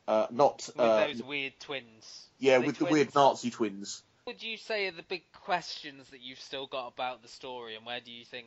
[0.06, 2.28] uh, not with uh, those weird twins.
[2.42, 4.02] Yeah, with the weird Nazi twins.
[4.24, 7.76] What would you say are the big questions that you've still got about the story,
[7.76, 8.46] and where do you think?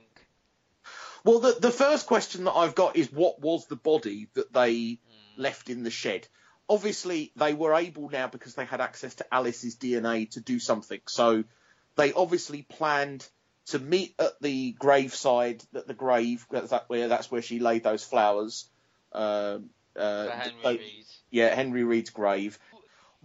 [1.23, 4.99] Well, the the first question that I've got is what was the body that they
[5.37, 6.27] left in the shed?
[6.67, 11.01] Obviously, they were able now because they had access to Alice's DNA to do something.
[11.07, 11.45] So
[11.95, 13.27] they obviously planned
[13.67, 16.45] to meet at the graveside, at the grave.
[16.51, 18.65] That's that where that's where she laid those flowers.
[19.13, 21.05] Um, uh, Henry they- Reed.
[21.31, 22.59] Yeah, Henry Reed's grave.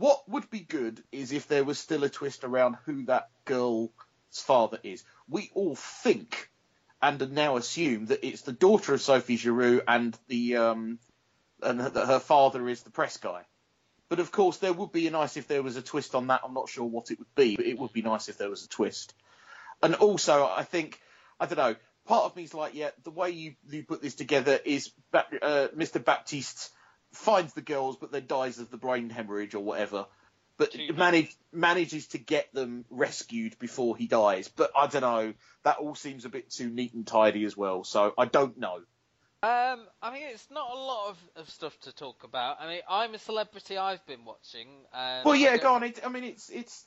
[0.00, 3.90] What would be good is if there was still a twist around who that girl's
[4.30, 5.04] father is.
[5.28, 6.48] We all think
[7.02, 10.98] and now assume that it's the daughter of Sophie Giroux and the um,
[11.62, 13.42] and that her father is the press guy.
[14.08, 16.40] But of course, there would be nice if there was a twist on that.
[16.44, 18.64] I'm not sure what it would be, but it would be nice if there was
[18.64, 19.12] a twist.
[19.82, 20.98] And also, I think
[21.38, 21.76] I don't know.
[22.06, 26.02] Part of me's like, yeah, the way you, you put this together is uh, Mr.
[26.02, 26.70] Baptiste
[27.12, 30.07] finds the girls, but then dies of the brain hemorrhage or whatever.
[30.57, 34.49] But manage, manages to get them rescued before he dies.
[34.49, 35.35] But I don't know.
[35.62, 37.83] That all seems a bit too neat and tidy as well.
[37.85, 38.81] So I don't know.
[39.42, 42.61] Um, I mean, it's not a lot of, of stuff to talk about.
[42.61, 43.79] I mean, I'm a celebrity.
[43.79, 44.68] I've been watching.
[44.92, 45.83] Well, yeah, go on.
[45.83, 46.85] It, I mean, it's it's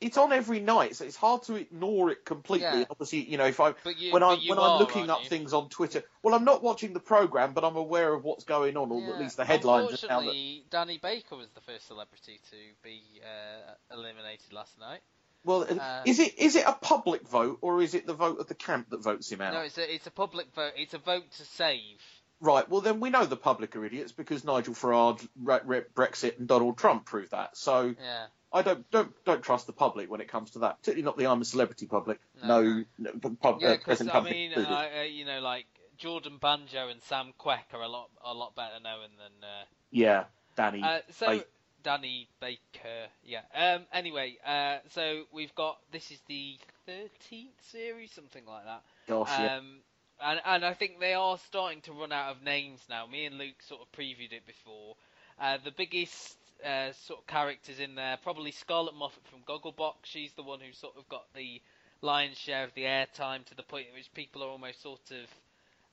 [0.00, 2.66] it's on every night, so it's hard to ignore it completely.
[2.80, 2.84] Yeah.
[2.90, 5.28] Obviously, you know, if I you- when I'm when are, I'm looking up you?
[5.28, 8.76] things on Twitter, well, I'm not watching the program, but I'm aware of what's going
[8.76, 9.10] on, or Yeah.
[9.14, 10.02] at least the headlines.
[10.02, 14.78] are now that- Unfortunately, Danny Baker was the first celebrity to be uh, eliminated last
[14.78, 15.00] night.
[15.44, 18.46] Well, Uh, is it is it a public vote or is it the vote of
[18.48, 19.54] the camp that votes him out?
[19.54, 20.72] No, it's a it's a public vote.
[20.76, 22.00] It's a vote to save.
[22.42, 22.66] Right.
[22.68, 26.48] Well, then we know the public are idiots because Nigel Farage, Re- Re- Brexit, and
[26.48, 27.56] Donald Trump proved that.
[27.56, 28.26] So Yeah.
[28.52, 30.78] I don't don't don't trust the public when it comes to that.
[30.80, 32.18] Particularly not the I'm a celebrity public.
[32.42, 35.66] No, no the pub, Yeah, uh, because present I mean, uh, uh, you know, like
[35.98, 40.24] Jordan Banjo and Sam Quek are a lot a lot better known than uh, yeah,
[40.56, 40.82] Danny.
[40.82, 41.44] Uh, so Baker.
[41.82, 43.42] Danny Baker, yeah.
[43.54, 48.82] Um, anyway, uh, so we've got this is the thirteenth series, something like that.
[49.06, 49.56] Gosh, yeah.
[49.56, 49.76] Um,
[50.22, 53.06] and and I think they are starting to run out of names now.
[53.06, 54.96] Me and Luke sort of previewed it before.
[55.40, 59.94] Uh, the biggest uh, sort of characters in there, probably Scarlett Moffat from Gogglebox.
[60.04, 61.60] She's the one who sort of got the
[62.02, 65.26] lion's share of the airtime to the point at which people are almost sort of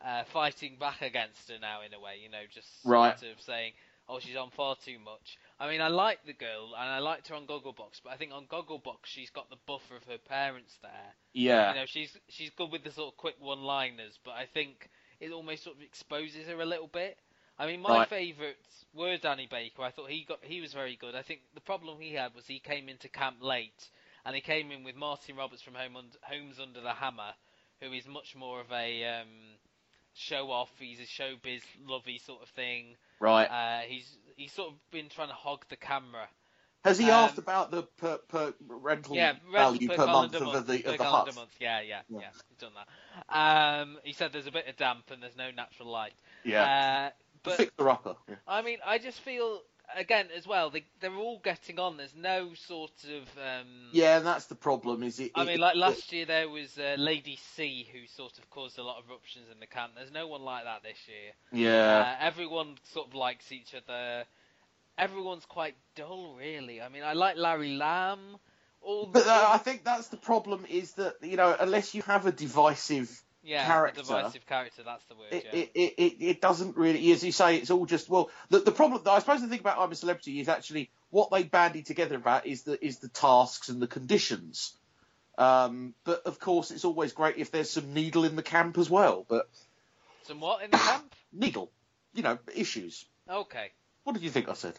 [0.06, 2.18] uh, fighting back against her now in a way.
[2.24, 3.18] You know, just Right.
[3.20, 3.74] sort of saying,
[4.08, 7.28] "Oh, she's on far too much." I mean, I like the girl and I liked
[7.30, 10.78] her on Gogglebox, but I think on Gogglebox she's got the buffer of her parents
[10.82, 11.14] there.
[11.34, 11.74] Yeah.
[11.74, 15.32] You know, she's she's good with the sort of quick one-liners, but I think it
[15.32, 17.18] almost sort of exposes her a little bit.
[17.60, 18.10] I mean, my Right.
[18.10, 19.82] favourites were Danny Baker.
[19.84, 21.16] I thought he got he was very good.
[21.16, 23.90] I think the problem he had was he came into camp late,
[24.26, 27.34] and he came in with Martin Roberts from Home und- Homes Under the Hammer,
[27.82, 29.28] who is much more of a um,
[30.14, 30.70] show off.
[30.80, 32.96] He's a showbiz lovey sort of thing.
[33.20, 33.46] Right.
[33.46, 36.28] Uh, he's he's sort of been trying to hog the camera.
[36.84, 40.58] Has he um, asked about the per, per rental Yeah, value per, per, month calendar
[40.60, 41.36] of the of the hut?
[41.36, 41.50] month.
[41.60, 42.20] Yeah, yeah, Yeah.
[42.20, 43.36] yeah, He's done that.
[43.82, 46.14] Um, he said there's a bit of damp and there's no natural light.
[46.46, 47.10] Yeah.
[47.10, 47.10] Uh,
[47.48, 48.16] but Fixer upper.
[48.30, 48.36] Yeah.
[48.48, 49.62] I mean, I just feel
[49.96, 50.70] again as well.
[50.70, 51.98] They they're all getting on.
[51.98, 53.24] There's no sort of.
[53.38, 55.04] Um, Yeah, and that's the problem.
[55.04, 55.32] Is it?
[55.36, 58.50] I it- mean, like it- last year there was uh, Lady C who sort of
[58.50, 59.94] caused a lot of ruptions in the camp.
[59.96, 61.34] There's no one like that this year.
[61.70, 62.00] Yeah.
[62.20, 64.26] Uh, everyone sort of likes each other.
[64.98, 66.82] Everyone's quite dull, really.
[66.82, 68.38] I mean, I like Larry Lamb.
[68.82, 70.66] All But the- uh, I think that's the problem.
[70.70, 73.10] Is that you know unless you have a divisive
[73.44, 74.84] yeah, character, divisive character.
[74.84, 75.28] That's the word.
[75.32, 75.60] it, yeah.
[75.60, 78.30] it, it, it, it doesn't really, as you say, it's all just well.
[78.50, 81.44] The, the problem, I suppose, the thing about I'm a Celebrity is actually what they
[81.44, 84.74] bandy together about is the is the tasks and the conditions.
[85.38, 88.90] Um, but of course, it's always great if there's some needle in the camp as
[88.90, 89.26] well.
[89.28, 89.48] But
[90.24, 91.14] Some what in the camp?
[91.32, 91.72] needle,
[92.14, 93.06] you know, issues.
[93.30, 93.72] Okay.
[94.04, 94.74] What did you think I said?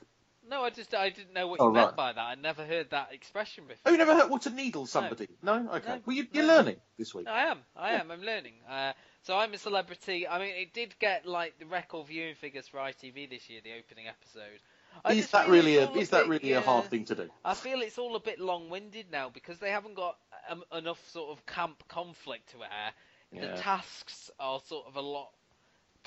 [0.48, 1.96] No, I just I didn't know what Oh, you meant right.
[1.96, 2.20] by that.
[2.20, 3.80] I never heard that expression before.
[3.86, 5.28] Oh, you never heard what to needle somebody?
[5.42, 5.88] No, okay.
[5.96, 6.00] No.
[6.06, 6.56] Well, you, you're No.
[6.56, 7.26] learning this week.
[7.28, 7.58] I am.
[7.76, 8.10] I am.
[8.10, 8.54] I'm learning.
[8.68, 10.26] Uh, so I'm a celebrity.
[10.26, 13.72] I mean, it did get like the record viewing figures for ITV this year, the
[13.78, 14.60] opening episode.
[15.04, 16.64] I Is that really a is that bit- really a yeah.
[16.64, 17.28] hard thing to do?
[17.44, 20.16] I feel it's all a bit long-winded now because they haven't got
[20.48, 22.92] um, enough sort of camp conflict to air.
[23.30, 23.54] Yeah.
[23.56, 25.28] The tasks are sort of a lot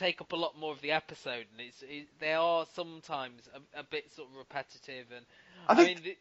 [0.02, 3.82] take up a lot more of the episode, and it's it, they are sometimes a,
[3.82, 5.06] a bit sort of repetitive.
[5.16, 5.26] And
[5.68, 6.18] I think mean, the,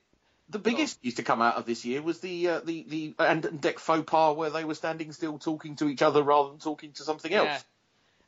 [0.50, 3.44] The biggest news to come out of this year was the uh, the the and,
[3.44, 6.58] and Dec faux pas where they were standing still talking to each other rather than
[6.58, 7.48] talking to something else.
[7.48, 7.64] And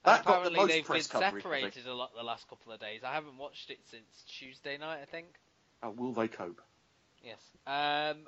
[0.05, 1.43] That got the most they've press been coverage.
[1.43, 3.01] Separated a lot the last couple of days.
[3.05, 5.27] I haven't watched it since Tuesday night, I think.
[5.83, 6.61] Oh, will they cope?
[7.25, 7.41] Yes.
[7.67, 8.27] Um,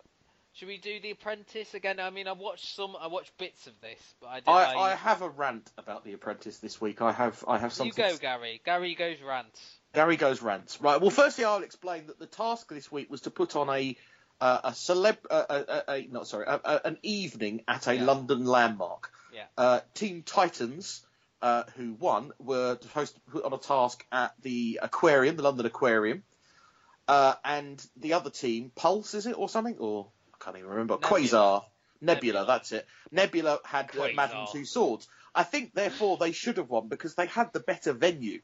[0.54, 1.98] should we do The Apprentice again?
[2.00, 2.96] I mean, I watched some.
[2.98, 4.48] I watched bits of this, but I did.
[4.48, 7.02] I, I have a rant about The Apprentice this week.
[7.02, 7.88] I have I have some.
[7.88, 8.14] you something.
[8.14, 8.60] go, Gary.
[8.64, 9.58] Gary goes rant.
[9.94, 10.80] Gary goes rants.
[10.80, 11.00] Right.
[11.00, 13.96] Well, firstly, I'll explain that the task this week was to put on a
[14.40, 18.04] uh, a celeb, uh, a, a, a not sorry, an evening at a Yeah.
[18.04, 19.10] London landmark.
[19.32, 19.44] Yeah.
[19.58, 21.04] Uh, Team Titans,
[21.42, 25.66] uh, who won, were supposed to put on a task at the aquarium, the London
[25.66, 26.22] Aquarium,
[27.08, 30.08] uh, and the other team, Pulse, is it or something, or I
[30.44, 30.96] can't even remember.
[30.96, 31.64] Quasar.
[32.00, 32.46] Nebula, Nebula.
[32.46, 32.86] that's it.
[33.10, 34.14] Nebula had uh, Quasar.
[34.14, 35.06] Madame Tussauds.
[35.34, 38.40] I think, therefore, they should have won because they had the better venue.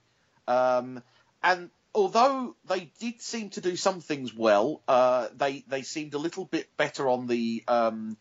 [0.48, 1.02] Um,
[1.42, 6.18] and although they did seem to do some things well, uh, they they seemed a
[6.18, 8.16] little bit better on the um,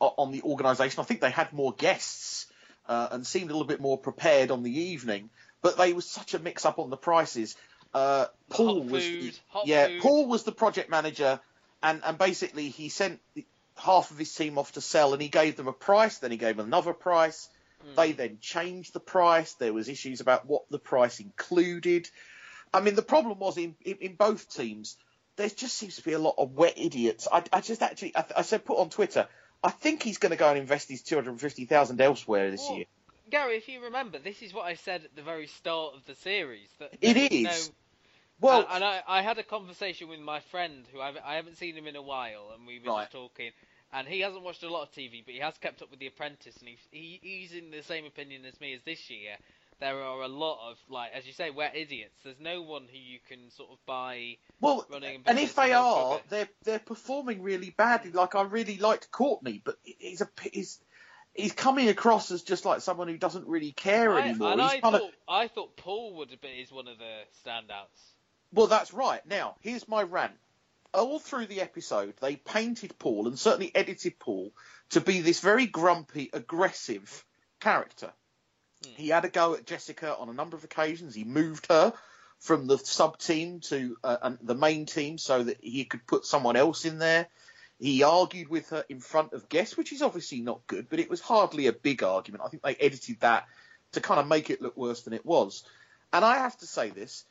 [0.00, 1.00] on the organisation.
[1.00, 2.46] I think they had more guests
[2.88, 5.30] uh, and seemed a little bit more prepared on the evening.
[5.60, 7.56] But they was such a mix up on the prices.
[7.94, 10.02] Uh, Paul was food, hot yeah, food.
[10.02, 11.40] Paul was the project manager,
[11.82, 13.20] and and basically he sent.
[13.34, 16.18] The, half of his team off to sell, and he gave them a price.
[16.18, 17.48] Then he gave them another price.
[17.82, 17.94] Hmm.
[17.96, 19.54] They then changed the price.
[19.54, 22.08] There was issues about what the price included.
[22.72, 24.96] I mean, the problem was in in, in both teams.
[25.36, 27.26] There just seems to be a lot of wet idiots.
[27.32, 29.26] I, I just actually, I, I said, put on Twitter.
[29.64, 32.66] I think he's going to go and invest his two hundred fifty thousand elsewhere this
[32.68, 32.86] Well, year.
[33.30, 36.14] Gary, if you remember, this is what I said at the very start of the
[36.16, 36.68] series.
[36.78, 37.68] That It is.
[37.68, 37.74] No,
[38.42, 41.56] Well- and, and I, I had a conversation with my friend who I've, I haven't
[41.56, 43.02] seen him in a while, and we were Right.
[43.02, 43.50] just talking.
[43.94, 46.06] And he hasn't watched a lot of TV, but he has kept up with The
[46.06, 49.36] Apprentice, and he, he he's in the same opinion as me as this year.
[49.80, 52.14] There are a lot of like, as you say, we're idiots.
[52.24, 55.22] There's no one who you can sort of buy Well, running.
[55.26, 58.12] and if they are, they're they're performing really badly.
[58.12, 60.78] Like I really liked Courtney, but he's a he's
[61.34, 64.52] he's coming across as just like someone who doesn't really care I, anymore.
[64.52, 68.11] and he's I thought I thought Paul would have been is one of the standouts.
[68.52, 69.24] Well, that's right.
[69.26, 70.32] Now, here's my rant.
[70.92, 74.52] All through the episode, they painted Paul and certainly edited Paul
[74.90, 77.24] to be this very grumpy, aggressive
[77.60, 78.12] character.
[78.82, 81.14] He had a go at Jessica on a number of occasions.
[81.14, 81.94] He moved her
[82.40, 86.56] from the sub team to uh, the main team so that he could put someone
[86.56, 87.28] else in there.
[87.78, 91.08] He argued with her in front of guests, which is obviously not good, but it
[91.08, 92.42] was hardly a big argument.
[92.44, 93.46] I think they edited that
[93.92, 95.64] to kind of make it look worse than it was.
[96.12, 97.24] And I have to say this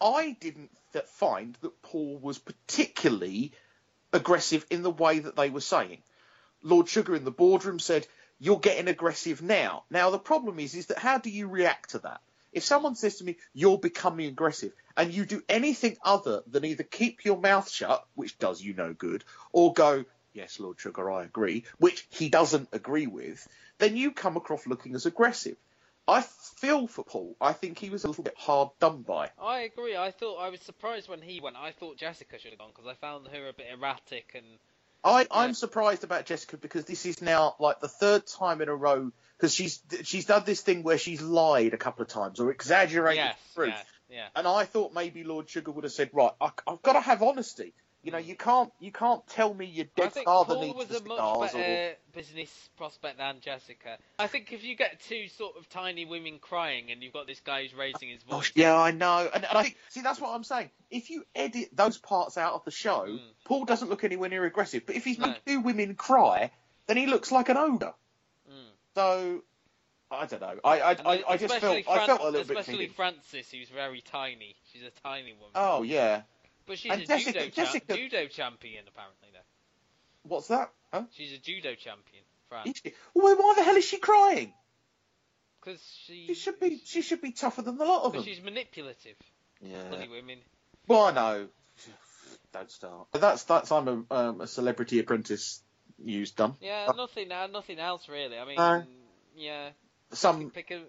[0.00, 3.52] I didn't th- find that Paul was particularly
[4.12, 6.02] aggressive in the way that they were saying.
[6.62, 8.06] Lord Sugar in the boardroom said,
[8.38, 12.00] "You're getting aggressive now." Now the problem is, is that how do you react to
[12.00, 12.20] that?
[12.52, 16.82] If someone says to me, "You're becoming aggressive," and you do anything other than either
[16.82, 21.24] keep your mouth shut, which does you no good, or go, "Yes, Lord Sugar, I
[21.24, 23.46] agree," which he doesn't agree with,
[23.78, 25.56] then you come across looking as aggressive.
[26.08, 27.36] I feel for Paul.
[27.40, 29.30] I think he was a little bit hard done by.
[29.40, 29.96] I agree.
[29.96, 31.56] I thought I was surprised when he went.
[31.56, 34.46] I thought Jessica should have gone because I found her a bit erratic and
[35.06, 38.74] I, I'm surprised about Jessica because this is now like the third time in a
[38.74, 42.50] row because she's she's done this thing where she's lied a couple of times or
[42.50, 43.74] exaggerated yes, the truth.
[44.08, 44.26] yeah, yeah.
[44.34, 47.22] And I thought maybe Lord Sugar would have said, right, I, I've got to have
[47.22, 47.72] honesty.
[48.06, 50.98] You know, you can't you can't tell me your dead think father Paul was the
[50.98, 53.98] a much cigars or better business prospect than Jessica.
[54.18, 57.40] I think if you get two sort of tiny women crying and you've got this
[57.40, 59.28] guy who's raising his voice, yeah, I know.
[59.34, 60.70] And, and I think, see, that's what I'm saying.
[60.90, 63.16] If you edit those parts out of the show, Hmm.
[63.44, 64.86] Paul doesn't look anywhere near aggressive.
[64.86, 66.52] But if he's made two women cry,
[66.86, 67.94] then he looks like an ogre.
[68.94, 69.42] So,
[70.10, 70.54] I don't know.
[70.64, 73.68] I, I, I, I just felt, especially I felt a little bit especially Frances, who's
[73.68, 74.56] very tiny.
[74.72, 75.50] She's a tiny woman.
[75.54, 76.22] oh yeah.
[76.66, 79.28] But she's and a Jessica- judo, cha- judo champion, apparently.
[79.32, 79.38] Though
[80.24, 80.72] What's that?
[80.92, 81.04] Huh?
[81.12, 82.72] she's a judo champion, Fran.
[83.14, 84.52] Well, why the hell is she crying?
[85.60, 88.22] Because she, She should be, she should be tougher than the lot of them.
[88.22, 89.16] because she's manipulative.
[89.60, 89.82] Yeah.
[89.88, 90.38] Bloody women.
[90.86, 91.48] Well, I know.
[92.52, 93.08] Don't start.
[93.12, 95.60] But that's that's I'm a, um, a celebrity apprentice
[95.98, 96.54] news done.
[96.60, 97.30] Yeah, nothing.
[97.32, 98.38] Uh, nothing else really.
[98.38, 98.84] I mean, No.
[99.36, 99.70] yeah.
[100.12, 100.82] Some Pick a.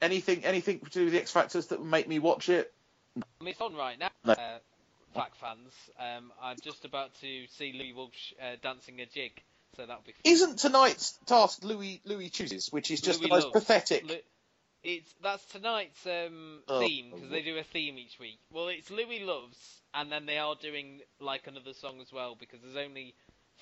[0.00, 2.72] anything anything to do with the X Factors that would make me watch it.
[3.16, 4.10] I mean, it's on right now.
[4.24, 4.32] No.
[4.34, 4.58] Uh,
[5.14, 9.32] Fact fans, um, I'm just about to see Louis Walsh uh, dancing a jig,
[9.76, 10.12] so that'll be.
[10.12, 10.20] Fun.
[10.24, 14.08] Isn't tonight's task Louis Louis chooses, which is just Louis the most loves- pathetic.
[14.08, 14.16] Lu-
[14.84, 16.80] It's that's tonight's um, Oh.
[16.80, 18.38] theme because they do a theme each week.
[18.50, 19.56] Well, it's Louis loves,
[19.94, 23.14] and then they are doing like another song as well because there's only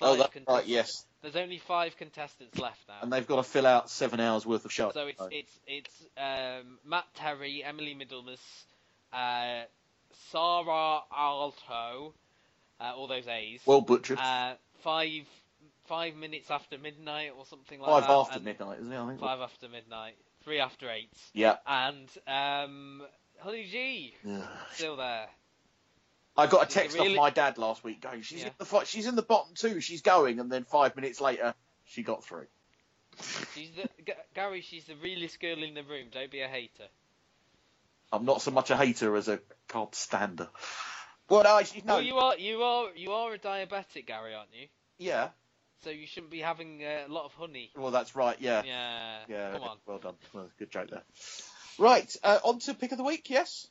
[0.03, 1.05] Oh, five that's right, yes.
[1.21, 2.95] There's only five contestants left now.
[3.03, 4.89] And they've got to fill out seven hours worth of show.
[4.93, 8.39] So it's it's it's um, Matt Terry, Emily Middlemas,
[9.13, 9.61] uh,
[10.33, 12.13] Saara Aalto,
[12.79, 13.61] uh, all those A's.
[13.65, 14.17] Well butchered.
[14.19, 14.53] Uh,
[14.83, 15.23] five
[15.85, 18.09] five minutes after midnight or something like Five that.
[18.13, 18.97] after and midnight, isn't it?
[18.99, 19.19] I think.
[19.19, 20.15] Five after midnight.
[20.43, 21.11] Three after eight.
[21.33, 21.57] Yeah.
[21.67, 23.01] And um,
[23.39, 24.41] Honey G Yeah.
[24.73, 25.27] still there.
[26.37, 28.47] I got a She's text really- off my dad last week going, "She's Yeah.
[28.47, 31.53] in the she's in the bottom two, she's going," and then five minutes later,
[31.85, 32.47] she got through.
[33.53, 34.61] She's the G- Gary.
[34.61, 36.07] She's the realest girl in the room.
[36.11, 36.87] Don't be a hater.
[38.11, 40.49] I'm not so much a hater as a card stander.
[41.29, 41.95] Well, no, actually, no.
[41.95, 44.67] Well, you are you are you are a diabetic, Gary, aren't you?
[44.97, 45.29] Yeah.
[45.83, 47.71] So you shouldn't be having uh, a lot of honey.
[47.75, 48.37] Well, that's right.
[48.39, 48.63] Yeah.
[48.65, 49.17] Yeah.
[49.27, 49.51] Yeah.
[49.53, 49.77] Come on.
[49.87, 50.13] Well done.
[50.33, 51.03] Well, good joke there.
[51.79, 52.15] Right.
[52.23, 53.29] Uh, on to pick of the week.
[53.29, 53.67] Yes.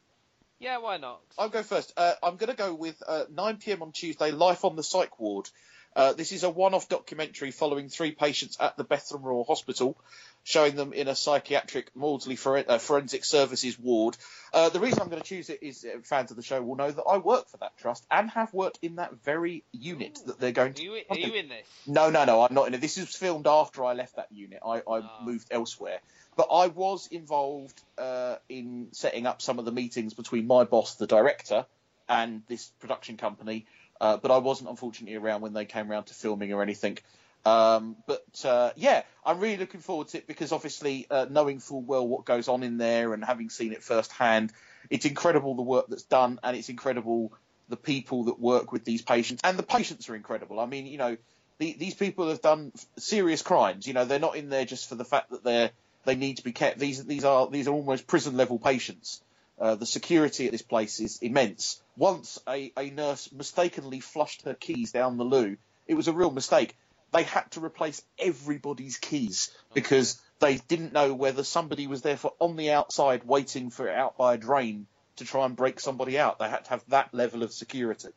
[0.58, 1.20] Yeah, why not?
[1.38, 1.92] I'll go first.
[1.96, 3.82] Uh, I'm going to go with uh, 9 p.m.
[3.82, 5.48] on Tuesday, Life on the Psych Ward.
[5.96, 9.96] Uh, this is a one-off documentary following three patients at the Bethlem Royal Hospital,
[10.42, 12.36] showing them in a psychiatric Maudsley
[12.68, 14.16] uh, Forensic Services ward.
[14.52, 16.76] Uh, the reason I'm going to choose it is uh, fans of the show will
[16.76, 20.40] know that I work for that trust and have worked in that very unit that
[20.40, 20.82] they're going Are to.
[20.82, 21.66] you, are you in this?
[21.86, 22.80] No, no, no, I'm not in it.
[22.80, 24.60] This was filmed after I left that unit.
[24.64, 25.22] I, I Ah.
[25.24, 26.00] moved elsewhere.
[26.36, 30.94] But I was involved uh, in setting up some of the meetings between my boss,
[30.94, 31.66] the director,
[32.08, 33.66] and this production company,
[34.00, 36.98] uh, but I wasn't unfortunately around when they came around to filming or anything.
[37.44, 41.82] Um, but uh, yeah, I'm really looking forward to it because obviously uh, knowing full
[41.82, 44.52] well what goes on in there and having seen it firsthand,
[44.90, 47.32] it's incredible the work that's done and it's incredible
[47.68, 50.60] the people that work with these patients and the patients are incredible.
[50.60, 51.16] I mean, you know,
[51.58, 53.86] the, these people have done serious crimes.
[53.86, 55.70] You know, they're not in there just for the fact that they're
[56.04, 56.78] they need to be kept.
[56.78, 59.22] These these are these are almost prison level patients.
[59.58, 61.82] Uh, the security at this place is immense.
[61.96, 65.58] Once a, a nurse mistakenly flushed her keys down the loo.
[65.86, 66.74] It was a real mistake
[67.12, 72.32] they had to replace everybody's keys because they didn't know whether somebody was there for
[72.38, 74.86] on the outside waiting for it out by a drain
[75.16, 76.38] to try and break somebody out.
[76.38, 78.08] They had to have that level of security.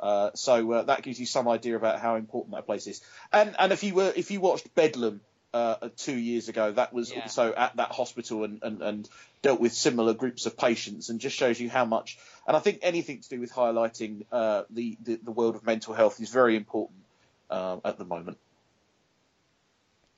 [0.00, 3.02] Uh, so uh, that gives you some idea about how important that place is.
[3.32, 5.20] And and if you were if you watched Bedlam
[5.52, 7.22] uh, two years ago, that was Yeah.
[7.22, 9.08] also at that hospital and, and, and
[9.42, 12.18] dealt with similar groups of patients, and just shows you how much.
[12.46, 15.94] And I think anything to do with highlighting uh, the, the the world of mental
[15.94, 17.00] health is very important
[17.50, 18.38] uh, at the moment.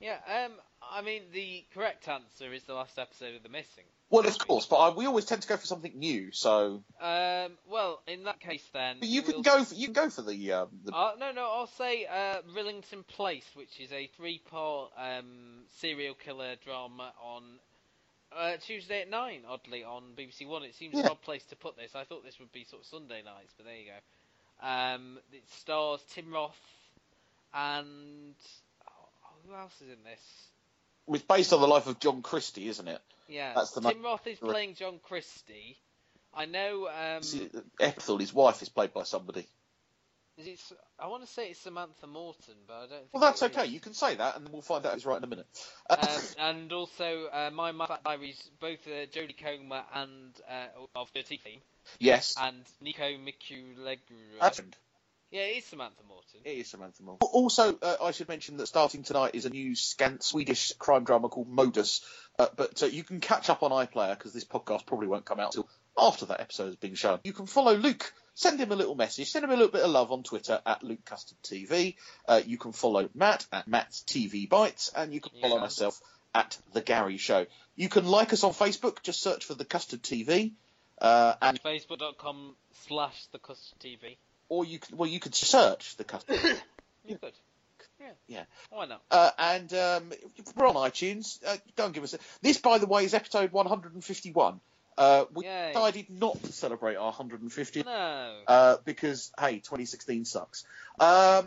[0.01, 0.53] Yeah, um,
[0.93, 3.85] I mean, the correct answer is the last episode of The Missing.
[4.09, 6.33] Well, of course, but I, we always tend to go for something new.
[6.33, 8.97] So, Um, well, in that case, then.
[8.99, 11.31] but you can we'll- go for you can go for the um, the Uh, no,
[11.33, 17.43] no, I'll say uh, Rillington Place, which is a three-part um, serial killer drama on
[18.37, 19.43] uh, Tuesday at nine.
[19.49, 20.65] Oddly, on BBC One.
[20.65, 21.11] It seems an Yeah.
[21.11, 21.95] odd place to put this.
[21.95, 24.67] I thought this would be sort of Sunday nights, but there you go.
[24.67, 26.59] Um, it stars Tim Roth
[27.55, 28.35] and
[28.89, 29.09] oh,
[29.47, 30.21] who else is in this?
[31.13, 33.01] it's based on the life of John Christie, isn't it?
[33.29, 35.77] Yeah, That's the Tim Roth is playing John Christie.
[36.35, 36.89] I know.
[36.89, 37.23] Um,
[37.81, 39.47] Ethel, his wife, is played by somebody.
[40.37, 40.61] is it?
[40.99, 42.91] I want to say it's Samantha Morton, but I don't.
[42.91, 43.57] Think Well, that's it is.
[43.57, 43.67] okay.
[43.67, 45.47] You can say that, and we'll find out who's right in a minute.
[45.91, 45.99] um,
[46.39, 51.23] and also uh, my My Fat Diaries, both uh, Jodie Comer and uh, of the
[51.25, 51.39] team,
[51.99, 52.37] Yes.
[52.41, 53.97] and Nico Mirallegro.
[55.31, 56.41] Yeah, it is Samantha Morton.
[56.45, 57.29] It is Samantha Morton.
[57.33, 61.29] Also, uh, I should mention that starting tonight is a new scan- Swedish crime drama
[61.29, 62.01] called Modus.
[62.39, 65.39] Uh, but uh, you can catch up on iPlayer because this podcast probably won't come
[65.39, 67.21] out till after that episode has been shown.
[67.23, 68.13] You can follow Luke.
[68.35, 69.31] Send him a little message.
[69.31, 71.95] Send him a little bit of love on Twitter at Luke Custard TV.
[72.27, 75.63] Uh, you can follow Matt at Matt's TV Bites, and you can follow Yeah.
[75.63, 76.01] myself
[76.35, 77.47] at The Gary Show.
[77.77, 79.03] You can like us on Facebook.
[79.03, 80.53] Just search for The Custard TV.
[81.01, 82.57] Uh, and Facebook.com
[82.89, 84.17] slash the Custard TV.
[84.51, 86.39] Or you could, well you could search the custard.
[87.07, 87.33] You could.
[87.99, 88.11] Yeah.
[88.29, 88.43] Yeah.
[88.69, 89.01] Why not?
[89.11, 90.13] Uh, and um,
[90.55, 91.39] we're on iTunes.
[91.45, 92.19] Uh, don't give us a...
[92.43, 94.61] This, by the way, is episode 151.
[94.99, 95.73] Uh, we Yay.
[95.73, 98.41] decided not to celebrate our 150 No.
[98.47, 100.65] uh, because, hey, 2016 sucks.
[101.01, 101.47] Um,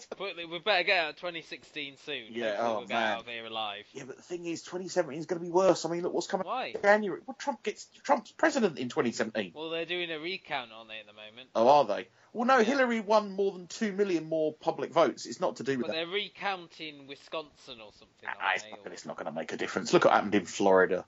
[0.18, 2.24] But we better get out of 2016 soon.
[2.30, 3.12] Yeah, Hopefully oh, we'll get man.
[3.12, 3.84] out of here alive.
[3.92, 5.84] yeah, but the thing is, 2017 is going to be worse.
[5.84, 6.74] I mean, look what's coming Why?
[6.82, 7.20] January.
[7.26, 9.52] Well, Trump gets Trump's president in 2017.
[9.54, 11.48] Well, they're doing a recount aren't they, at the moment.
[11.54, 12.08] Oh, are they?
[12.32, 15.26] Well, no, Hillary won more than two million more public votes.
[15.26, 16.04] It's not to do with But that.
[16.04, 18.28] they're recounting Wisconsin or something.
[18.28, 18.70] Ah, it's they?
[18.70, 19.92] not, it's not going to make a difference.
[19.92, 21.04] Look what happened in Florida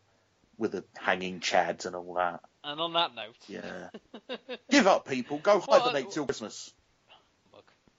[0.58, 2.40] with the hanging chads and all that.
[2.62, 3.88] And on that note, Yeah.
[4.70, 5.38] Give up, people.
[5.38, 6.72] Go Well, hibernate uh, till Christmas.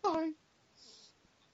[0.03, 0.29] Bye.